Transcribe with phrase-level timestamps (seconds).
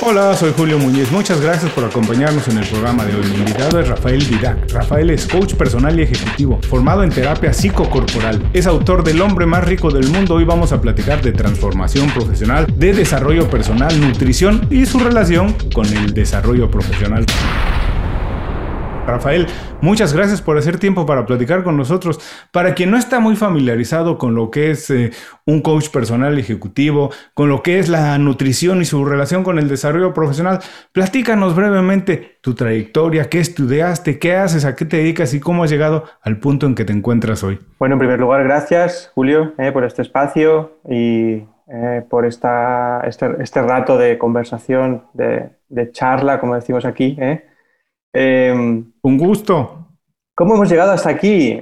[0.00, 1.10] Hola, soy Julio Muñiz.
[1.10, 3.26] Muchas gracias por acompañarnos en el programa de hoy.
[3.30, 4.70] Mi invitado es Rafael Didac.
[4.70, 8.48] Rafael es coach personal y ejecutivo, formado en terapia psicocorporal.
[8.52, 10.36] Es autor del hombre más rico del mundo.
[10.36, 15.86] Hoy vamos a platicar de transformación profesional, de desarrollo personal, nutrición y su relación con
[15.86, 17.26] el desarrollo profesional.
[19.08, 19.46] Rafael,
[19.80, 22.20] muchas gracias por hacer tiempo para platicar con nosotros.
[22.52, 25.10] Para quien no está muy familiarizado con lo que es eh,
[25.46, 29.68] un coach personal ejecutivo, con lo que es la nutrición y su relación con el
[29.68, 30.60] desarrollo profesional,
[30.92, 35.70] platícanos brevemente tu trayectoria, qué estudiaste, qué haces, a qué te dedicas y cómo has
[35.70, 37.58] llegado al punto en que te encuentras hoy.
[37.78, 43.30] Bueno, en primer lugar, gracias Julio eh, por este espacio y eh, por esta, este,
[43.40, 47.18] este, rato de conversación, de, de charla, como decimos aquí.
[48.20, 49.86] Em, un gusto.
[50.34, 51.60] ¿Cómo hemos llegado hasta aquí?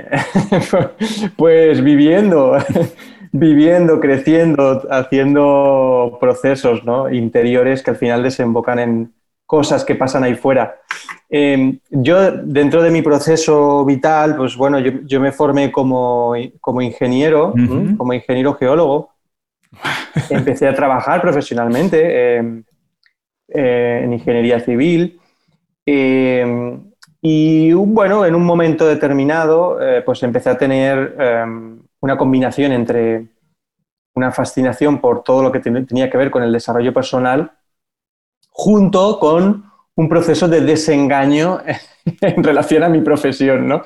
[1.36, 2.56] pues viviendo,
[3.32, 6.80] viviendo, creciendo, haciendo procesos
[7.12, 9.12] interiores que al final desembocan en
[9.44, 10.80] cosas que pasan ahí fuera.
[11.28, 16.32] Em, yo, dentro de mi proceso vital, pues bueno, yo, me formé como,
[16.62, 17.52] como ingeniero,
[17.98, 19.10] como ingeniero geólogo.
[20.30, 22.64] Empecé a trabajar profesionalmente em,
[23.48, 25.20] eh, en ingeniería civil
[25.86, 26.92] Em,
[27.22, 33.28] y bueno, en un momento determinado, eh, pues empecé a tener em, una combinación entre
[34.14, 37.52] una fascinación por todo lo que tenía que ver con el desarrollo personal,
[38.50, 39.64] junto con
[39.94, 41.60] un proceso de desengaño
[42.20, 43.82] en relación a mi profesión, ¿no?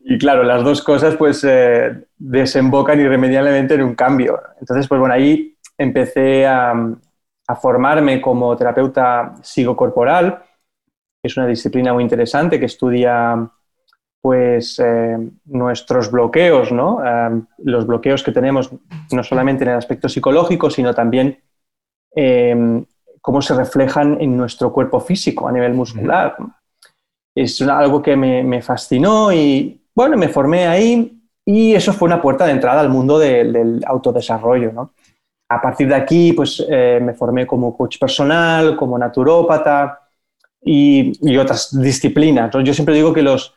[0.00, 4.40] Y claro, las dos cosas pues eh, desembocan irremediablemente en un cambio.
[4.60, 6.72] Entonces, pues bueno, ahí empecé a,
[7.48, 10.45] a formarme como terapeuta psicocorporal
[11.26, 13.50] es una disciplina muy interesante que estudia
[14.26, 17.00] pues eh, nuestros bloqueos, ¿no?
[17.00, 18.72] Eh, los bloqueos que tenemos
[19.12, 21.38] no solamente en el aspecto psicológico, sino también
[22.12, 22.84] eh,
[23.20, 26.36] cómo se reflejan en nuestro cuerpo físico a nivel muscular.
[27.36, 32.46] Es algo que me, fascinó y bueno, me formé ahí y eso fue una puerta
[32.46, 34.90] de entrada al mundo del autodesarrollo, ¿no?
[35.48, 40.05] A partir de aquí, pues me formé como coach personal, como naturópata,
[40.66, 42.50] y, otras disciplinas.
[42.64, 43.54] Yo siempre digo que los,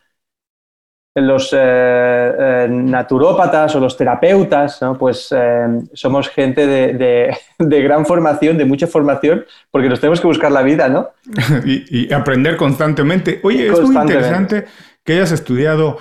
[1.16, 8.66] los eh, eh, naturópatas o los terapeutas, pues eh, somos gente de, gran formación, de
[8.66, 11.09] mucha formación, porque nos tenemos que buscar la vida, ¿no?
[11.66, 13.40] y, aprender constantemente.
[13.44, 14.66] Oye, es muy interesante
[15.03, 15.98] que hayas estudiado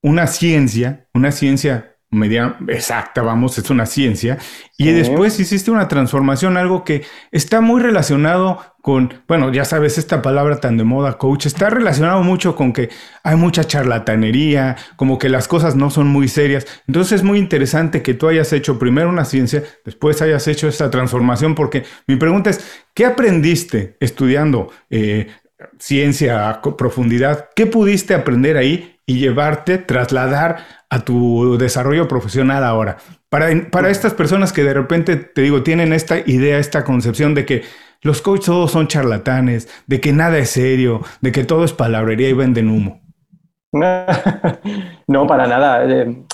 [0.00, 4.38] una ciencia, una ciencia media exacta, vamos, es una ciencia.
[4.76, 10.20] Y después hiciste una transformación, algo que está muy relacionado con, bueno, ya sabes, esta
[10.22, 12.90] palabra tan de moda, coach, está relacionado mucho con que
[13.22, 16.66] hay mucha charlatanería, como que las cosas no son muy serias.
[16.86, 20.90] Entonces es muy interesante que tú hayas hecho primero una ciencia, después hayas hecho esta
[20.90, 25.28] transformación, porque mi pregunta es, ¿qué aprendiste estudiando eh,
[25.78, 27.48] ciencia a profundidad?
[27.56, 30.58] ¿Qué pudiste aprender ahí y llevarte, trasladar
[30.90, 32.98] a tu desarrollo profesional ahora.
[33.28, 37.46] Para, para estas personas que de repente, te digo, tienen esta idea, esta concepción de
[37.46, 37.62] que
[38.02, 42.28] los coaches todos son charlatanes, de que nada es serio, de que todo es palabrería
[42.28, 43.00] y venden humo.
[45.08, 45.84] No, para nada.
[45.84, 46.24] Eh,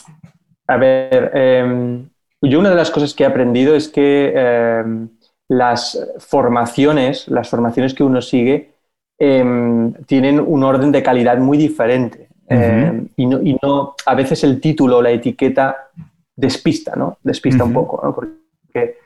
[0.67, 2.09] a ver, em,
[2.43, 5.09] yo una de las cosas que he aprendido es que em,
[5.49, 8.75] las formaciones, las formaciones que uno sigue,
[9.19, 12.28] em, tienen un orden de calidad muy diferente.
[12.51, 15.91] Eh, y, no, a veces el título o la etiqueta
[16.35, 17.19] despista, ¿no?
[17.23, 18.15] Despista un poco, ¿no?
[18.15, 18.99] Porque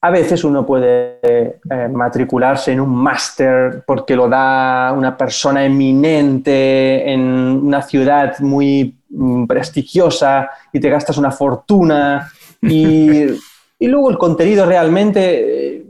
[0.00, 7.12] a veces uno puede eh, matricularse en un máster porque lo da una persona eminente
[7.12, 12.30] en una ciudad muy mm, prestigiosa y te gastas una fortuna
[12.62, 13.22] y,
[13.78, 15.86] y luego el contenido realmente eh,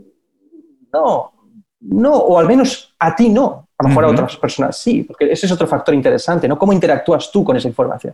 [0.91, 1.31] no,
[1.81, 3.68] no, o al menos a ti no.
[3.79, 6.59] A lo mejor a otras personas sí, porque ese es otro factor interesante, ¿no?
[6.59, 8.13] ¿Cómo interactúas tú con esa información?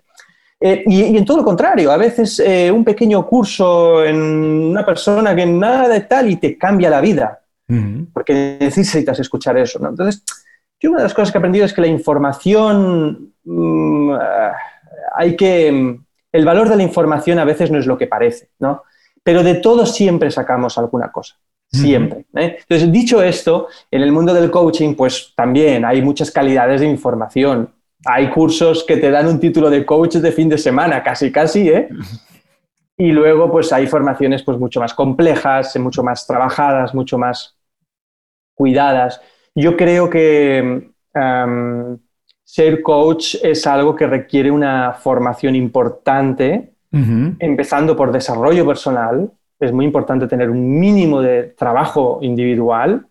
[0.59, 5.36] Eh, y, en todo lo contrario, a veces eh, un pequeño curso en una persona
[5.36, 7.42] que nada de tal y te cambia la vida,
[8.14, 9.90] porque necesitas escuchar eso, ¿no?
[9.90, 10.23] Entonces,
[10.79, 14.14] yo una de las cosas que he aprendido es que la información, mm,
[15.16, 15.97] hay que,
[16.32, 18.84] el valor de la información a veces no es lo que parece, ¿no?
[19.23, 21.38] Pero de todo siempre sacamos alguna cosa
[21.75, 22.25] siempre.
[22.35, 22.57] ¿eh?
[22.59, 27.69] Entonces, dicho esto, en el mundo del coaching, pues también hay muchas calidades de información.
[28.05, 31.69] Hay cursos que te dan un título de coach de fin de semana, casi, casi,
[31.69, 31.89] ¿eh?
[32.97, 37.57] Y luego, pues hay formaciones pues, mucho más complejas, mucho más trabajadas, mucho más
[38.55, 39.22] cuidadas.
[39.53, 40.91] Yo creo que
[42.43, 49.29] ser coach es algo que requiere una formación importante, empezando por desarrollo personal,
[49.59, 53.07] es muy importante tener un mínimo de trabajo individual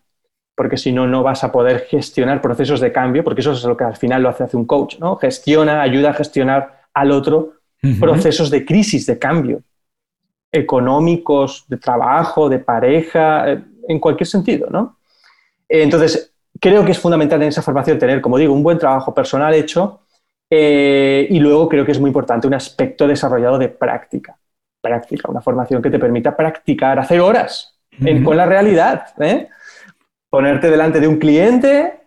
[0.55, 3.75] porque si no, no vas a poder gestionar procesos de cambio, porque eso es lo
[3.75, 5.17] que al final lo hace, hace un coach, ¿no?
[5.17, 7.55] Gestiona, ayuda a gestionar al otro
[7.99, 9.61] procesos de crisis, de cambio,
[10.51, 14.97] económicos, de trabajo, de pareja, eh, en cualquier sentido, ¿no?
[15.69, 19.53] Entonces, creo que es fundamental en esa formación tener, como digo, un buen trabajo personal
[19.53, 20.01] hecho
[20.49, 24.37] eh, y luego creo que es muy importante un aspecto desarrollado de práctica.
[24.85, 27.79] Práctica, una formación que te permita practicar, hacer horas
[28.23, 29.07] con la realidad.
[29.19, 29.49] ¿eh?
[30.29, 32.01] Ponerte delante de un cliente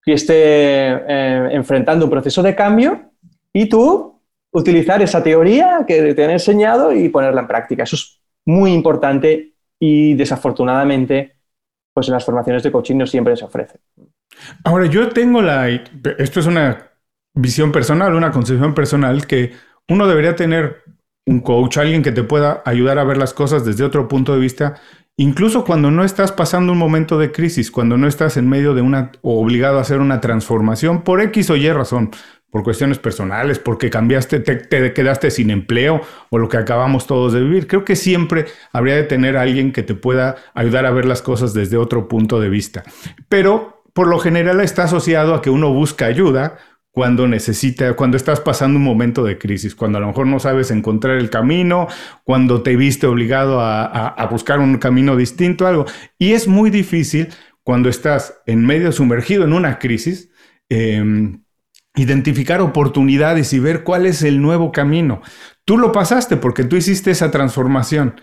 [0.00, 3.10] que esté eh, enfrentando un proceso de cambio
[3.52, 4.22] y tú
[4.52, 7.82] utilizar esa teoría que te han enseñado y ponerla en práctica.
[7.82, 11.34] Eso es muy importante y desafortunadamente
[11.92, 13.80] pues en las formaciones de coaching no siempre se ofrece.
[14.62, 15.68] Ahora, yo tengo la...
[15.68, 16.92] Esto es una
[17.34, 19.52] visión personal, una concepción personal que
[19.88, 20.84] uno debería tener
[21.30, 24.40] un coach, alguien que te pueda ayudar a ver las cosas desde otro punto de
[24.40, 24.74] vista,
[25.16, 28.82] incluso cuando no estás pasando un momento de crisis, cuando no estás en medio de
[28.82, 32.10] una o obligado a hacer una transformación por X o Y razón,
[32.50, 36.00] por cuestiones personales, porque cambiaste, te, te, quedaste sin empleo
[36.30, 37.68] o lo que acabamos todos de vivir.
[37.68, 41.22] Creo que siempre habría de tener a alguien que te pueda ayudar a ver las
[41.22, 42.82] cosas desde otro punto de vista.
[43.28, 46.58] Pero por lo general está asociado a que uno busca ayuda
[46.92, 50.70] cuando necesita, cuando estás pasando un momento de crisis, cuando a lo mejor no sabes
[50.70, 51.86] encontrar el camino,
[52.24, 55.86] cuando te viste obligado a, buscar un camino distinto, algo.
[56.18, 57.28] Y es muy difícil
[57.62, 60.30] cuando estás en medio sumergido en una crisis,
[60.68, 61.42] em,
[61.94, 65.22] identificar oportunidades y ver cuál es el nuevo camino.
[65.64, 68.20] Tú lo pasaste porque tú hiciste esa transformación.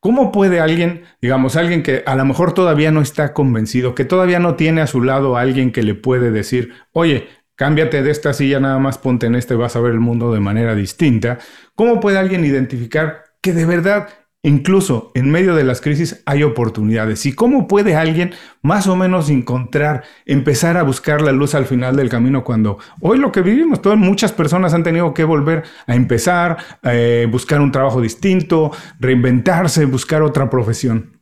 [0.00, 4.38] ¿Cómo puede alguien, digamos, alguien que a lo mejor todavía no está convencido, que todavía
[4.38, 8.32] no tiene a su lado a alguien que le puede decir, oye, cámbiate de esta
[8.32, 11.38] silla, nada más ponte en este, vas a ver el mundo de manera distinta.
[11.74, 14.08] ¿Cómo puede alguien identificar que de verdad,
[14.42, 17.24] incluso en medio de las crisis, hay oportunidades?
[17.26, 21.96] ¿Y cómo puede alguien más o menos encontrar, empezar a buscar la luz al final
[21.96, 25.94] del camino cuando hoy lo que vivimos, todas muchas personas han tenido que volver a
[25.94, 28.70] empezar, eh, buscar un trabajo distinto,
[29.00, 31.20] reinventarse, buscar otra profesión?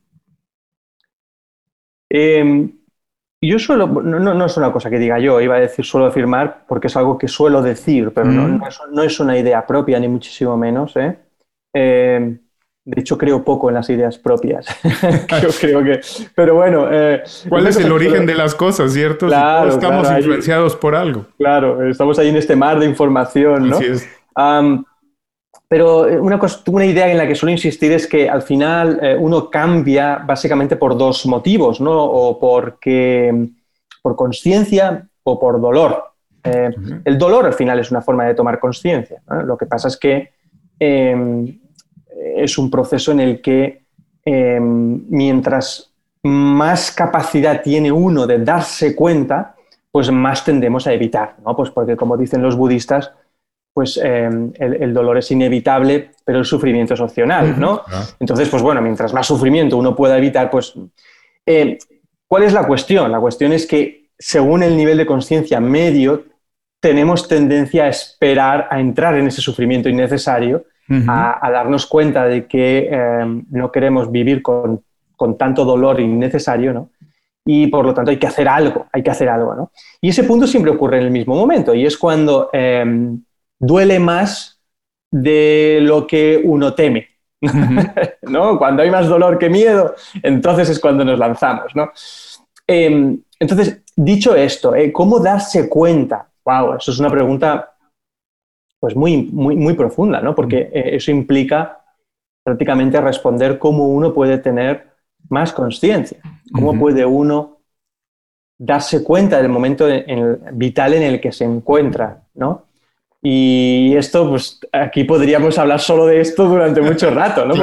[2.11, 2.71] Eh,
[3.49, 6.87] yo suelo, no, es una cosa que diga yo, iba a decir suelo afirmar porque
[6.87, 9.01] es algo que suelo decir, pero no, mm.
[9.01, 10.97] es, una idea propia, ni muchísimo menos.
[10.97, 11.17] ¿eh?
[11.75, 12.37] Eh,
[12.85, 14.67] de hecho, creo poco en las ideas propias.
[15.43, 16.01] yo creo que.
[16.35, 16.89] Pero bueno.
[16.91, 19.27] Eh, ¿Cuál es el origen de las cosas, cierto?
[19.27, 21.25] Claro, estamos influenciados por algo.
[21.39, 23.77] Claro, estamos ahí en este mar de información, ¿no?
[23.77, 24.09] Así es.
[25.75, 26.39] Pero eh, una,
[26.69, 30.77] una, idea en la que suelo insistir es que al final eh, uno cambia básicamente
[30.77, 32.01] por dos motivos, ¿no?
[32.01, 33.49] O porque,
[34.01, 36.13] por conciencia o por dolor.
[36.45, 36.71] Eh,
[37.05, 39.21] el dolor al final es una forma de tomar conciencia.
[39.45, 40.31] Lo que pasa es que
[40.79, 41.59] em,
[42.37, 43.83] es un proceso en el que
[44.25, 45.93] em, mientras
[46.23, 49.57] más capacidad tiene uno de darse cuenta,
[49.91, 51.57] pues más tendemos a evitar, ¿no?
[51.57, 53.11] Pues porque como dicen los budistas,
[53.75, 57.83] pues em, el, dolor es inevitable, pero el sufrimiento es opcional, ¿no?
[58.21, 60.75] Entonces, pues bueno, mientras más sufrimiento uno pueda evitar, pues...
[61.45, 61.77] Eh,
[62.27, 63.13] ¿Cuál es la cuestión?
[63.13, 66.25] La cuestión es que según el nivel de conciencia medio,
[66.81, 70.65] tenemos tendencia a esperar a entrar en ese sufrimiento innecesario,
[71.09, 74.85] a, darnos cuenta de que em, no queremos vivir con,
[75.39, 76.91] tanto dolor innecesario, ¿no?
[77.47, 79.71] y por lo tanto hay que hacer algo, hay que hacer algo, ¿no?
[80.01, 83.23] Y ese punto siempre ocurre en el mismo momento y es cuando em,
[83.67, 84.61] duele más
[85.11, 87.09] de lo que uno teme.
[88.23, 88.59] ¿no?
[88.59, 91.73] Cuando hay más dolor que miedo, entonces es cuando nos lanzamos.
[92.67, 94.93] Em, entonces, dicho esto, ¿eh?
[94.93, 96.29] ¿cómo darse cuenta?
[96.45, 97.75] Wow, eso es una pregunta
[98.81, 100.35] pues muy, muy, muy profunda, ¿no?
[100.35, 101.81] porque eh, eso implica
[102.43, 104.89] prácticamente responder cómo uno puede tener
[105.31, 106.19] más conciencia,
[106.53, 107.61] cómo puede uno
[108.59, 109.87] darse cuenta del momento
[110.53, 112.65] vital en el que se encuentra, ¿no?
[113.27, 117.55] Y esto, pues aquí podríamos hablar solo de esto durante mucho rato, ¿no?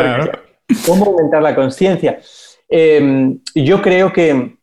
[0.88, 2.20] ¿Cómo aumentar la conciencia?
[2.68, 4.58] Em, yo creo que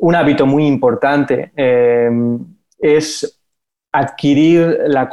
[0.00, 2.36] un hábito muy importante em,
[2.80, 3.40] es
[3.92, 5.08] adquirir la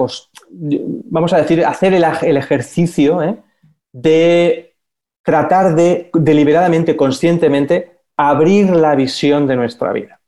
[0.50, 3.38] vamos a decir, hacer el, ejercicio ¿eh?
[3.92, 4.76] de
[5.24, 10.20] tratar de deliberadamente, conscientemente, abrir la visión de nuestra vida.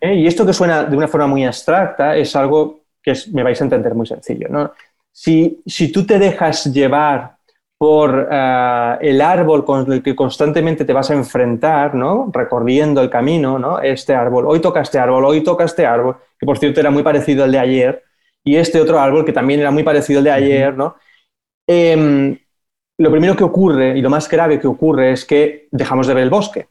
[0.00, 0.14] ¿Eh?
[0.16, 3.64] Y esto que suena de una forma muy abstracta es algo que me vais a
[3.64, 4.48] entender muy sencillo.
[4.48, 4.72] ¿no?
[5.10, 7.36] Si, tú te dejas llevar
[7.76, 12.30] por eh, el árbol con el que constantemente te vas a enfrentar, ¿no?
[12.32, 13.80] recorriendo el camino, ¿no?
[13.80, 17.02] este árbol, hoy toca este árbol, hoy toca este árbol, que por cierto era muy
[17.02, 18.04] parecido al de ayer,
[18.44, 20.96] y este otro árbol que también era muy parecido al de ayer, ¿no?
[21.66, 22.36] Em,
[22.98, 26.24] lo primero que ocurre y lo más grave que ocurre es que dejamos de ver
[26.24, 26.68] el bosque.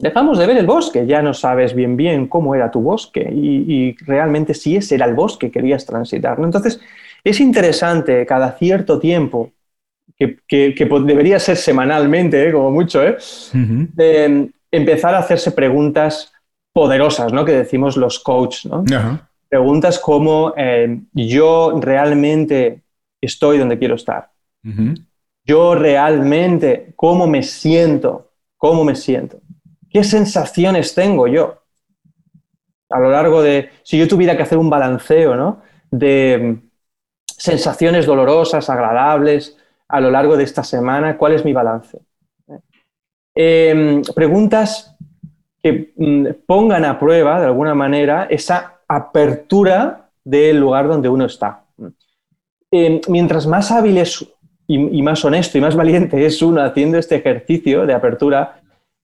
[0.00, 3.94] Dejamos de ver el bosque, ya no sabes bien bien cómo era tu bosque y,
[4.06, 6.38] realmente si ese era el bosque que querías transitar.
[6.40, 6.80] Entonces,
[7.22, 9.52] es interesante cada cierto tiempo,
[10.16, 10.38] que,
[11.04, 12.52] debería ser semanalmente, ¿eh?
[12.52, 13.16] como mucho, ¿eh?
[14.70, 16.32] empezar a hacerse preguntas
[16.72, 17.44] poderosas, ¿no?
[17.44, 18.84] Que decimos los coaches, ¿no?
[19.48, 22.82] Preguntas como eh, yo realmente
[23.20, 24.30] estoy donde quiero estar.
[25.44, 28.30] Yo realmente, ¿cómo me siento?
[28.56, 29.40] ¿Cómo me siento?
[29.90, 31.62] ¿Qué sensaciones tengo yo?
[32.88, 35.62] A lo largo de, si yo tuviera que hacer un balanceo, ¿no?
[35.90, 36.70] De mm,
[37.26, 39.56] sensaciones dolorosas, agradables,
[39.88, 41.98] a lo largo de esta semana, ¿cuál es mi balance?
[43.34, 44.96] Em, preguntas
[45.62, 51.64] que mm, pongan a prueba, de alguna manera, esa apertura del lugar donde uno está.
[52.70, 54.24] Em, mientras más hábil es
[54.70, 58.59] y, más honesto y más valiente es uno haciendo este ejercicio de apertura,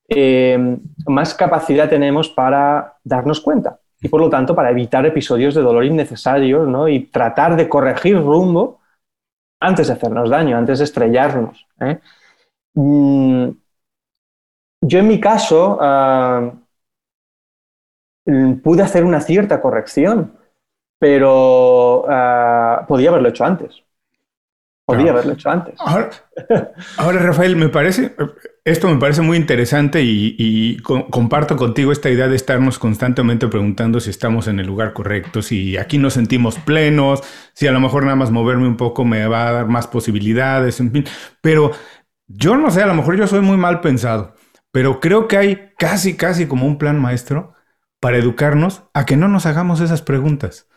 [0.09, 5.63] em, más capacidad tenemos para darnos cuenta y por lo tanto para evitar episodios de
[5.63, 8.81] dolor innecesarios y tratar de corregir rumbo
[9.61, 11.67] antes de hacernos daño, antes de estrellarnos.
[11.81, 11.99] ¿eh?
[12.75, 13.49] Mm,
[14.83, 16.53] yo en mi caso ah,
[18.63, 20.37] pude hacer una cierta corrección,
[20.99, 23.83] pero ah, podía haberlo hecho antes.
[24.87, 25.75] Podía haberlo hecho antes.
[26.97, 28.15] Ahora, Rafael, me parece,
[28.65, 34.11] esto me parece muy interesante y, comparto contigo esta idea de estarnos constantemente preguntando si
[34.11, 38.15] estamos en el lugar correcto, si aquí nos sentimos plenos, si a lo mejor nada
[38.15, 41.05] más moverme un poco me va a dar más posibilidades, en fin.
[41.41, 41.73] Pero
[42.29, 44.37] yo no sé, a lo mejor yo soy muy mal pensado,
[44.71, 47.55] pero creo que hay casi, casi como un plan maestro
[47.99, 50.69] para educarnos a que no nos hagamos esas preguntas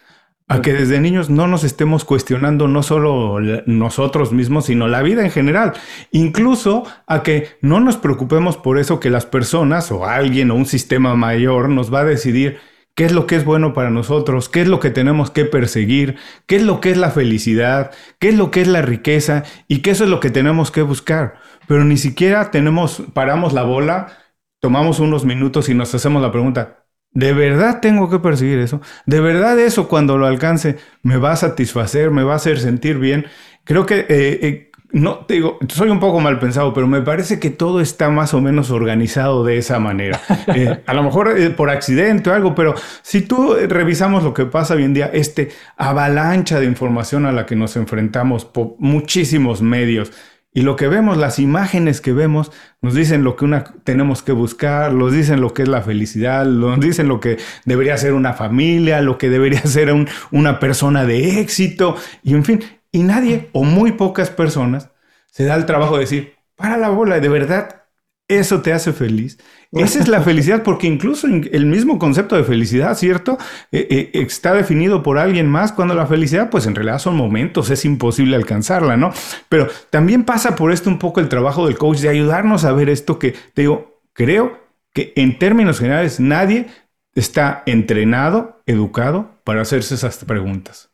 [0.50, 5.24] a que desde niños no nos estemos cuestionando no solo nosotros mismos, sino la vida
[5.24, 5.74] en general.
[6.12, 10.66] Incluso a que no nos preocupemos por eso que las personas o alguien o un
[10.66, 12.58] sistema mayor nos va a decidir
[12.96, 16.18] qué es lo que es bueno para nosotros, qué es lo que tenemos que perseguir,
[16.48, 19.84] qué es lo que es la felicidad, qué es lo que es la riqueza y
[19.84, 21.36] qué es lo que tenemos que buscar.
[21.68, 24.18] Pero ni siquiera tenemos, paramos la bola,
[24.60, 28.82] tomamos unos minutos y nos hacemos la pregunta, ¿De verdad tengo que perseguir eso?
[29.06, 33.00] ¿De verdad eso cuando lo alcance me va a satisfacer, me va a hacer sentir
[33.00, 33.26] bien?
[33.64, 37.40] Creo que, eh, eh, no te digo, soy un poco mal pensado, pero me parece
[37.40, 40.20] que todo está más o menos organizado de esa manera.
[40.56, 42.74] Eh, a lo mejor por accidente o algo, pero
[43.04, 47.46] si tú revisamos lo que pasa hoy en día, este avalancha de información a la
[47.46, 50.12] que nos enfrentamos por muchísimos medios,
[50.52, 52.52] y lo que vemos, las imágenes que vemos,
[52.82, 56.80] nos dicen lo que tenemos que buscar, nos dicen lo que es la felicidad, nos
[56.80, 59.94] dicen lo que debería ser una familia, lo que debería ser
[60.32, 64.90] una persona de éxito, y en fin, y nadie o muy pocas personas
[65.30, 67.84] se da el trabajo de decir, para la bola, de verdad,
[68.30, 69.38] eso te hace feliz.
[69.72, 73.38] Esa es la felicidad, porque incluso el mismo concepto de felicidad, ¿cierto?
[73.72, 77.70] Eh, eh, está definido por alguien más, cuando la felicidad, pues en realidad son momentos,
[77.70, 79.12] es imposible alcanzarla, ¿no?
[79.50, 82.90] Pero también pasa por esto un poco el trabajo del coach de ayudarnos a ver
[82.90, 84.60] esto que, te digo, creo
[84.94, 86.68] que en términos generales nadie
[87.14, 90.92] está entrenado, educado para hacerse esas preguntas.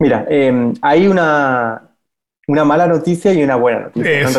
[0.00, 1.87] Mira, em, hay una,
[2.48, 4.30] una mala noticia y una buena noticia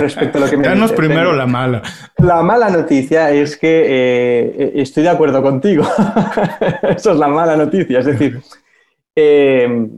[0.00, 1.82] respecto, a lo que me Danos primero la mala.
[2.18, 5.84] La mala noticia es que eh, estoy de acuerdo contigo.
[6.82, 7.98] Eso es la mala noticia.
[7.98, 8.40] Es decir,
[9.16, 9.90] em,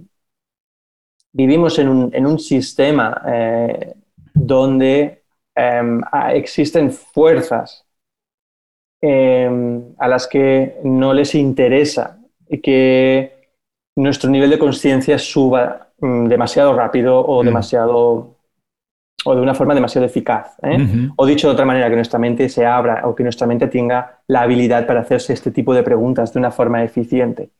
[1.33, 3.95] vivimos en un, sistema eh,
[4.33, 5.23] donde
[5.55, 6.01] em,
[6.33, 7.87] existen fuerzas
[9.05, 12.21] a las que no les interesa
[12.63, 13.51] que
[13.97, 17.47] nuestro nivel de conciencia suba Mm, demasiado rápido o mm.
[17.47, 18.37] demasiado
[19.25, 20.57] o de una forma demasiado eficaz.
[20.65, 21.09] ¿eh?
[21.15, 24.19] O dicho de otra manera, que nuestra mente se abra o que nuestra mente tenga
[24.27, 27.51] la habilidad para hacerse este tipo de preguntas de una forma eficiente.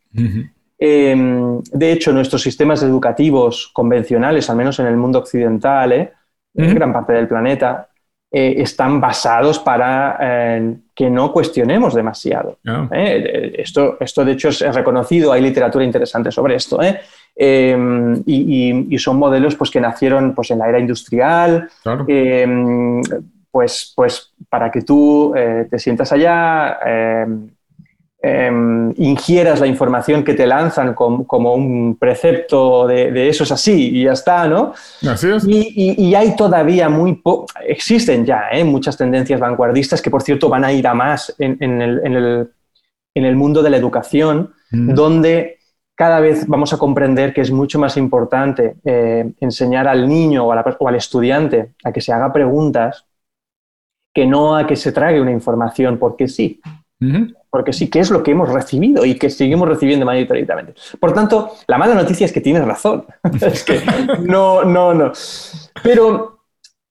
[0.77, 6.11] Em, de hecho, nuestros sistemas educativos convencionales, al menos en el mundo occidental, ¿eh?
[6.53, 7.87] en gran parte del planeta,
[8.29, 10.17] eh, están basados para
[10.93, 12.57] que no cuestionemos demasiado.
[12.67, 12.89] Ah.
[12.91, 16.81] Esto, esto, de hecho, es reconocido, hay literatura interesante sobre esto.
[17.35, 21.69] Em, y, son modelos pues, que nacieron pues, en la era industrial,
[22.07, 23.01] em,
[23.49, 25.33] pues, pues para que tú
[25.69, 26.79] te sientas allá,
[28.21, 34.03] em, ingieras la información que te lanzan como un precepto de, eso es así y
[34.03, 34.73] ya está, ¿no?
[35.07, 35.45] Así es.
[35.47, 37.21] Y, hay todavía muy
[37.67, 38.63] existen ya ¿eh?
[38.63, 43.69] muchas tendencias vanguardistas que, por cierto, van a ir a más en, el, mundo de
[43.71, 45.62] la educación, donde
[45.95, 50.53] cada vez vamos a comprender que es mucho más importante eh, enseñar al niño o,
[50.53, 53.05] o al estudiante a que se haga preguntas
[54.13, 56.61] que no a que se trague una información porque sí.
[57.49, 60.79] Porque sí, que es lo que hemos recibido y que seguimos recibiendo mayoritariamente.
[60.99, 63.05] Por tanto, la mala noticia es que tienes razón.
[63.41, 63.81] es que
[64.21, 65.11] no, no, no.
[65.83, 66.39] Pero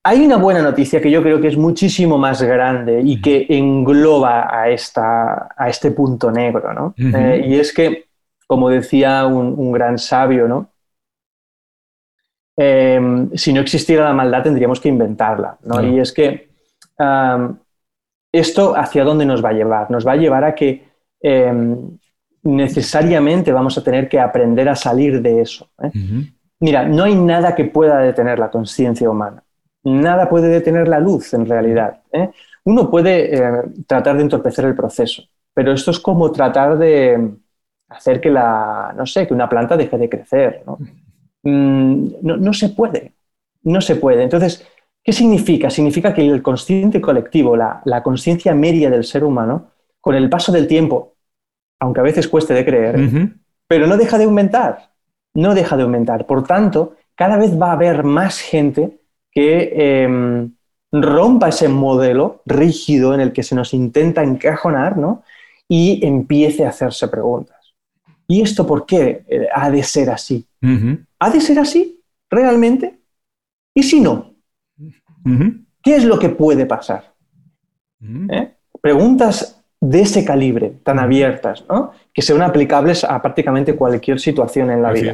[0.03, 4.47] hay una buena noticia que yo creo que es muchísimo más grande y que engloba
[4.53, 6.93] a, esta, a este punto negro, ¿no?
[6.97, 8.05] Eh, y es que,
[8.53, 10.69] como decía un, gran sabio, ¿no?
[12.55, 15.81] Em, si no existiera la maldad tendríamos que inventarla, ¿no?
[15.81, 16.49] Y es que
[18.33, 19.91] ¿Esto hacia dónde nos va a llevar?
[19.91, 20.83] Nos va a llevar a que
[21.21, 21.97] em,
[22.41, 25.69] necesariamente vamos a tener que aprender a salir de eso.
[25.83, 25.91] ¿eh?
[26.59, 29.43] Mira, no hay nada que pueda detener la conciencia humana.
[29.83, 32.01] Nada puede detener la luz, en realidad.
[32.11, 32.31] ¿eh?
[32.63, 37.35] Uno puede eh, tratar de entorpecer el proceso, pero esto es como tratar de
[37.95, 40.63] hacer que la, no sé, que una planta deje de crecer.
[40.65, 40.77] no,
[41.43, 43.13] mm, no se puede.
[43.63, 44.23] No se puede.
[44.23, 44.65] Entonces,
[45.03, 45.69] ¿Qué significa?
[45.69, 50.65] Significa que el consciente colectivo, la, conciencia media del ser humano, con el paso del
[50.65, 51.15] tiempo,
[51.79, 52.95] aunque a veces cueste de creer,
[53.67, 54.91] pero no deja de aumentar,
[55.33, 56.25] no deja de aumentar.
[56.25, 60.53] Por tanto, cada vez va a haber más gente que em,
[60.91, 65.23] rompa ese modelo rígido en el que se nos intenta encajonar ¿no?
[65.67, 67.57] y empiece a hacerse preguntas.
[68.27, 70.45] ¿Y esto por qué eh, ha de ser así?
[71.19, 72.99] ¿Ha de ser así realmente?
[73.73, 74.33] ¿Y si no?
[75.81, 77.13] ¿Qué es lo que puede pasar?
[78.29, 78.53] ¿Eh?
[78.81, 81.65] Preguntas de ese calibre, tan abiertas,
[82.13, 85.13] que sean aplicables a prácticamente cualquier situación en la vida.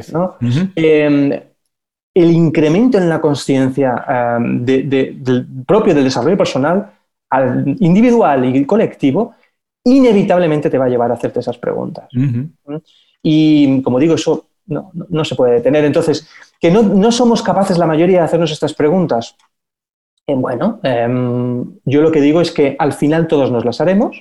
[0.76, 1.32] Em,
[2.14, 6.92] el incremento en la conciencia em, del propio del desarrollo personal,
[7.78, 9.34] individual y colectivo,
[9.84, 12.08] inevitablemente te va a llevar a hacerte esas preguntas.
[13.22, 15.84] Y como digo, eso no, se puede detener.
[15.84, 16.28] Entonces,
[16.60, 19.36] que no, no somos capaces la mayoría de hacernos estas preguntas,
[20.26, 24.16] eh, bueno, em, yo lo que digo es que al final todos nos las haremos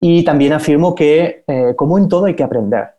[0.00, 2.94] y también afirmo que, eh, como en todo, hay que aprender.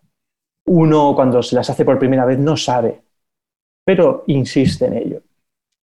[0.67, 3.01] Uno cuando se las hace por primera vez no sabe,
[3.83, 5.21] pero insiste en ello.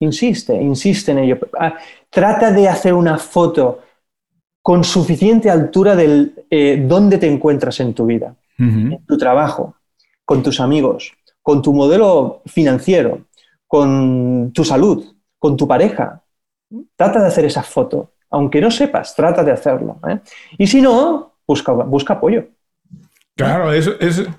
[0.00, 1.38] Insiste, insiste en ello.
[1.58, 1.78] Ah,
[2.10, 3.80] trata de hacer una foto
[4.62, 9.74] con suficiente altura del eh, dónde te encuentras en tu vida, en tu trabajo,
[10.24, 13.26] con tus amigos, con tu modelo financiero,
[13.66, 15.04] con tu salud,
[15.38, 16.22] con tu pareja.
[16.94, 18.12] Trata de hacer esa foto.
[18.30, 19.98] Aunque no sepas, trata de hacerlo.
[20.08, 20.20] ¿eh?
[20.56, 22.46] Y si no, busca, busca apoyo.
[23.34, 23.96] Claro, eso,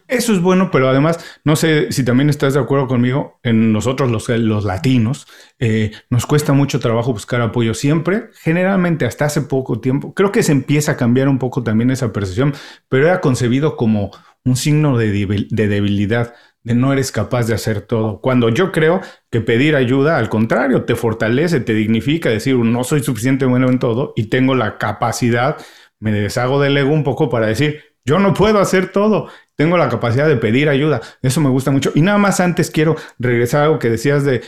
[0.08, 4.66] es bueno, pero además, no sé si también estás de acuerdo conmigo, en nosotros los,
[4.66, 5.26] latinos,
[5.58, 10.44] eh, nos cuesta mucho trabajo buscar apoyo siempre, generalmente hasta hace poco tiempo, creo que
[10.44, 12.54] se empieza a cambiar un poco también esa percepción,
[12.88, 14.12] pero era concebido como
[14.46, 18.22] un signo de, de debilidad de no eres capaz de hacer todo.
[18.22, 19.02] Cuando yo creo
[19.32, 23.80] que pedir ayuda, al contrario, te fortalece, te dignifica, decir, no soy suficiente bueno en
[23.80, 25.58] todo y tengo la capacidad,
[26.00, 29.88] me deshago del ego un poco para decir, yo no puedo hacer todo, tengo la
[29.88, 31.02] capacidad de pedir ayuda.
[31.22, 31.92] Eso me gusta mucho.
[31.96, 34.42] Y nada más antes quiero regresar a algo que decías de,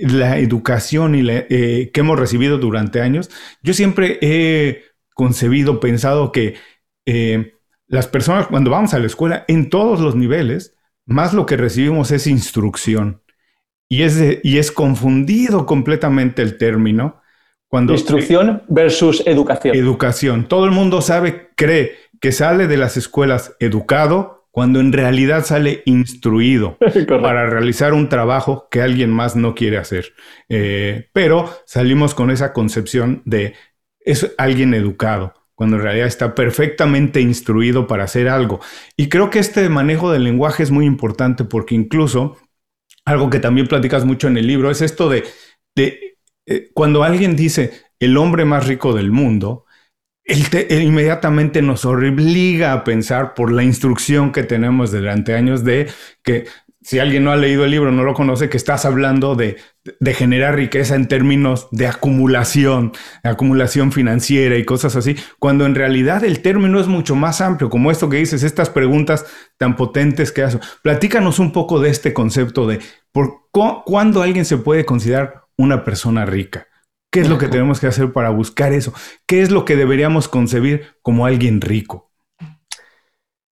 [0.00, 3.30] la educación y eh, que hemos recibido durante años.
[3.62, 6.54] Yo siempre he concebido, pensado que
[7.04, 7.54] eh,
[7.86, 12.10] las personas cuando vamos a la escuela, en todos los niveles, más lo que recibimos
[12.10, 13.22] es instrucción.
[13.88, 17.20] Y es, y es confundido completamente el término.
[17.68, 19.76] Cuando, Instrucción versus educación.
[19.76, 20.48] Educación.
[20.48, 25.82] Todo el mundo sabe, cree que sale de las escuelas educado cuando en realidad sale
[25.84, 30.12] instruido para realizar un trabajo que alguien más no quiere hacer.
[30.48, 33.54] Eh, pero salimos con esa concepción de
[33.98, 38.60] es alguien educado cuando en realidad está perfectamente instruido para hacer algo.
[38.96, 42.36] Y creo que este manejo del lenguaje es muy importante porque incluso
[43.04, 45.24] algo que también platicas mucho en el libro es esto de,
[45.74, 49.63] de eh, cuando alguien dice el hombre más rico del mundo,
[50.24, 55.88] él, inmediatamente nos obliga a pensar por la instrucción que tenemos durante años de
[56.22, 56.46] que
[56.84, 59.56] si alguien no ha leído el libro, no lo conoce, que estás hablando de,
[60.14, 66.40] generar riqueza en términos de acumulación, acumulación financiera y cosas así, cuando en realidad el
[66.40, 69.24] término es mucho más amplio, como esto que dices, estas preguntas
[69.56, 70.60] tan potentes que haces.
[70.82, 72.80] Platícanos un poco de este concepto de
[73.12, 76.68] por cuándo alguien se puede considerar una persona rica.
[77.14, 78.92] ¿Qué es lo que tenemos que hacer para buscar eso?
[79.24, 82.10] ¿Qué es lo que deberíamos concebir como alguien rico?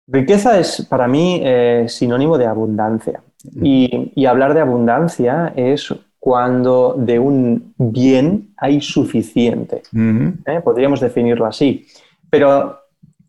[0.07, 3.21] Riqueza es para mí eh, sinónimo de abundancia.
[3.61, 9.83] Y, hablar de abundancia es cuando de un bien hay suficiente.
[9.93, 10.59] ¿eh?
[10.63, 11.85] Podríamos definirlo así.
[12.31, 12.79] Pero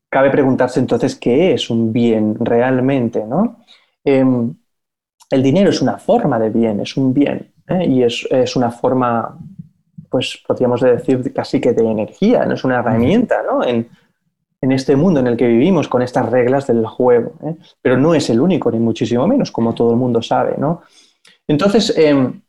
[0.09, 3.23] cabe preguntarse entonces qué es un bien realmente.
[3.27, 3.59] ¿no?
[4.03, 4.55] Em,
[5.31, 7.53] el dinero es una forma de bien, es un bien.
[7.69, 7.87] ¿eh?
[7.87, 9.39] Y es, una forma
[10.13, 13.65] pues podríamos decir casi que de energía, no es una herramienta, ¿no?
[13.65, 13.89] En,
[14.61, 17.33] este mundo en el que vivimos con estas reglas del juego.
[17.45, 17.57] ¿eh?
[17.81, 20.83] Pero no es el único, ni muchísimo menos, como todo el mundo sabe, ¿no?
[21.49, 22.41] Entonces, em,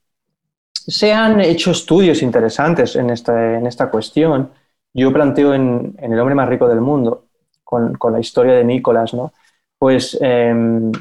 [0.71, 4.51] se han hecho estudios interesantes en esta, en esta cuestión.
[4.93, 7.25] Yo planteo en, El hombre más rico del mundo,
[7.63, 9.33] con, la historia de Nicolás, ¿no?
[9.79, 10.91] Pues em,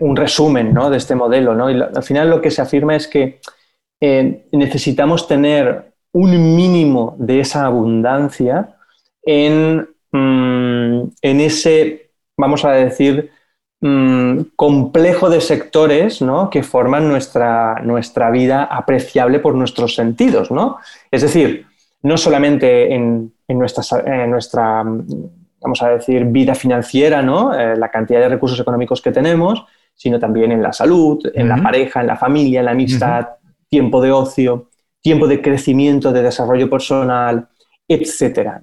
[0.00, 1.54] un resumen de este modelo.
[1.54, 1.70] ¿no?
[1.70, 3.40] Y al final lo que se afirma es que
[4.04, 8.74] eh, necesitamos tener un mínimo de esa abundancia
[9.22, 13.30] en, mm, en ese, vamos a decir,
[13.80, 16.18] mm, complejo de sectores
[16.50, 20.50] que forman nuestra, nuestra vida apreciable por nuestros sentidos.
[20.50, 20.78] ¿no?
[21.08, 21.66] Es decir,
[22.02, 27.54] no solamente en, nuestra, en nuestra, vamos a decir, vida financiera, ¿no?
[27.54, 31.62] Eh, la cantidad de recursos económicos que tenemos, sino también en la salud, en la
[31.62, 33.28] pareja, en la familia, en la amistad,
[33.72, 34.68] tiempo de ocio,
[35.00, 37.48] tiempo de crecimiento, de desarrollo personal,
[37.88, 38.60] etc.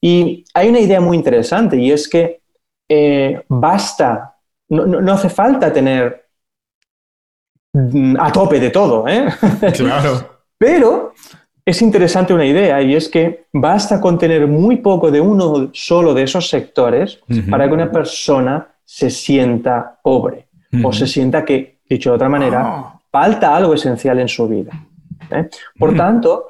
[0.00, 2.40] Y hay una idea muy interesante y es que
[2.88, 4.36] eh, basta,
[4.68, 6.28] no, hace falta tener
[7.72, 9.26] mm, a tope de todo, ¿eh?
[9.74, 10.30] Claro.
[10.56, 11.14] Pero
[11.66, 16.14] es interesante una idea y es que basta con tener muy poco de uno solo
[16.14, 17.18] de esos sectores
[17.50, 20.46] para que una persona se sienta pobre
[20.84, 22.93] o se sienta que, dicho de otra manera, ah.
[23.14, 24.72] Falta algo esencial en su vida.
[25.30, 25.48] ¿eh?
[25.78, 26.48] Por tanto,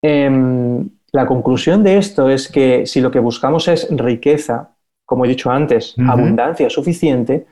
[0.00, 4.70] em, la conclusión de esto es que si lo que buscamos es riqueza,
[5.04, 7.46] como he dicho antes, abundancia suficiente,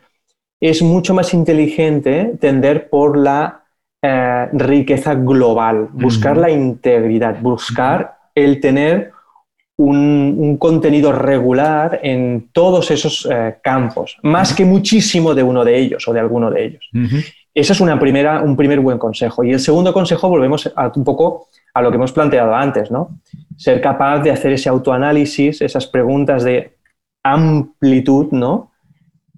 [0.61, 3.65] es mucho más inteligente tender por la
[4.01, 9.11] eh, riqueza global, buscar la integridad, buscar el tener
[9.79, 16.07] un, contenido regular en todos esos eh, campos, más que muchísimo de uno de ellos
[16.07, 16.89] o de alguno de ellos.
[17.55, 19.45] Ese es una primera, un primer buen consejo.
[19.45, 23.21] Y el segundo consejo, volvemos un poco a lo que hemos planteado antes, ¿no?
[23.57, 26.77] Ser capaz de hacer ese autoanálisis, esas preguntas de
[27.23, 28.73] amplitud, ¿no?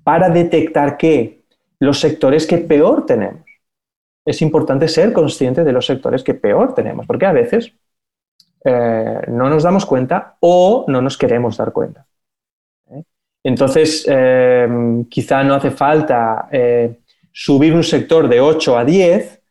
[0.02, 1.44] Para detectar que
[1.78, 3.44] los sectores que peor tenemos.
[4.24, 7.72] Es importante ser consciente de los sectores que peor tenemos, porque a veces
[8.64, 12.06] eh, no nos damos cuenta o no nos queremos dar cuenta.
[12.90, 13.02] ¿eh?
[13.44, 16.48] Entonces, eh, quizá no hace falta
[17.38, 19.42] subir un sector de 8 a 10,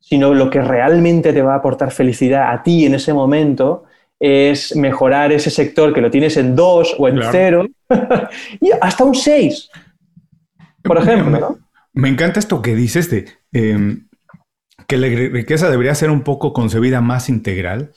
[0.00, 3.84] sino lo que realmente te va a aportar felicidad a ti en ese momento
[4.18, 7.66] es mejorar ese sector que lo tienes en 2 o en 0
[8.62, 9.70] y hasta un 6,
[10.82, 11.58] por ejemplo.
[11.92, 14.08] Me, encanta esto que dices de em,
[14.86, 17.92] que la riqueza debería ser un poco concebida más integral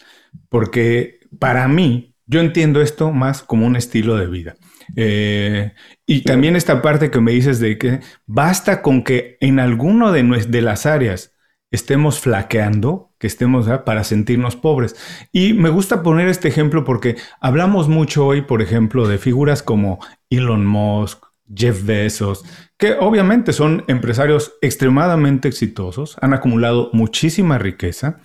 [0.50, 4.56] porque para mí, yo entiendo esto más como un estilo de vida.
[4.96, 5.74] Eh,
[6.06, 10.24] y también esta parte que me dices de que basta con que en alguno de,
[10.24, 11.34] de las áreas
[11.72, 14.96] estemos flaqueando, que estemos para sentirnos pobres.
[15.32, 20.00] Y me gusta poner este ejemplo porque hablamos mucho hoy, por ejemplo, de figuras como
[20.30, 21.24] Elon Musk,
[21.54, 22.44] Jeff Bezos,
[22.78, 28.20] que obviamente son empresarios extremadamente exitosos, han acumulado muchísima riqueza,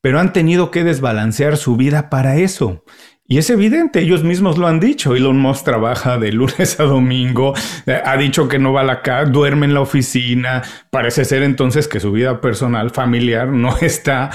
[0.00, 2.84] pero han tenido que desbalancear su vida para eso.
[3.32, 5.14] Y es evidente, ellos mismos lo han dicho.
[5.14, 7.54] Elon Musk trabaja de lunes a domingo,
[7.86, 10.62] eh, ha dicho que no va a la casa, duerme en la oficina.
[10.90, 14.30] Parece ser entonces que su vida personal, familiar, no está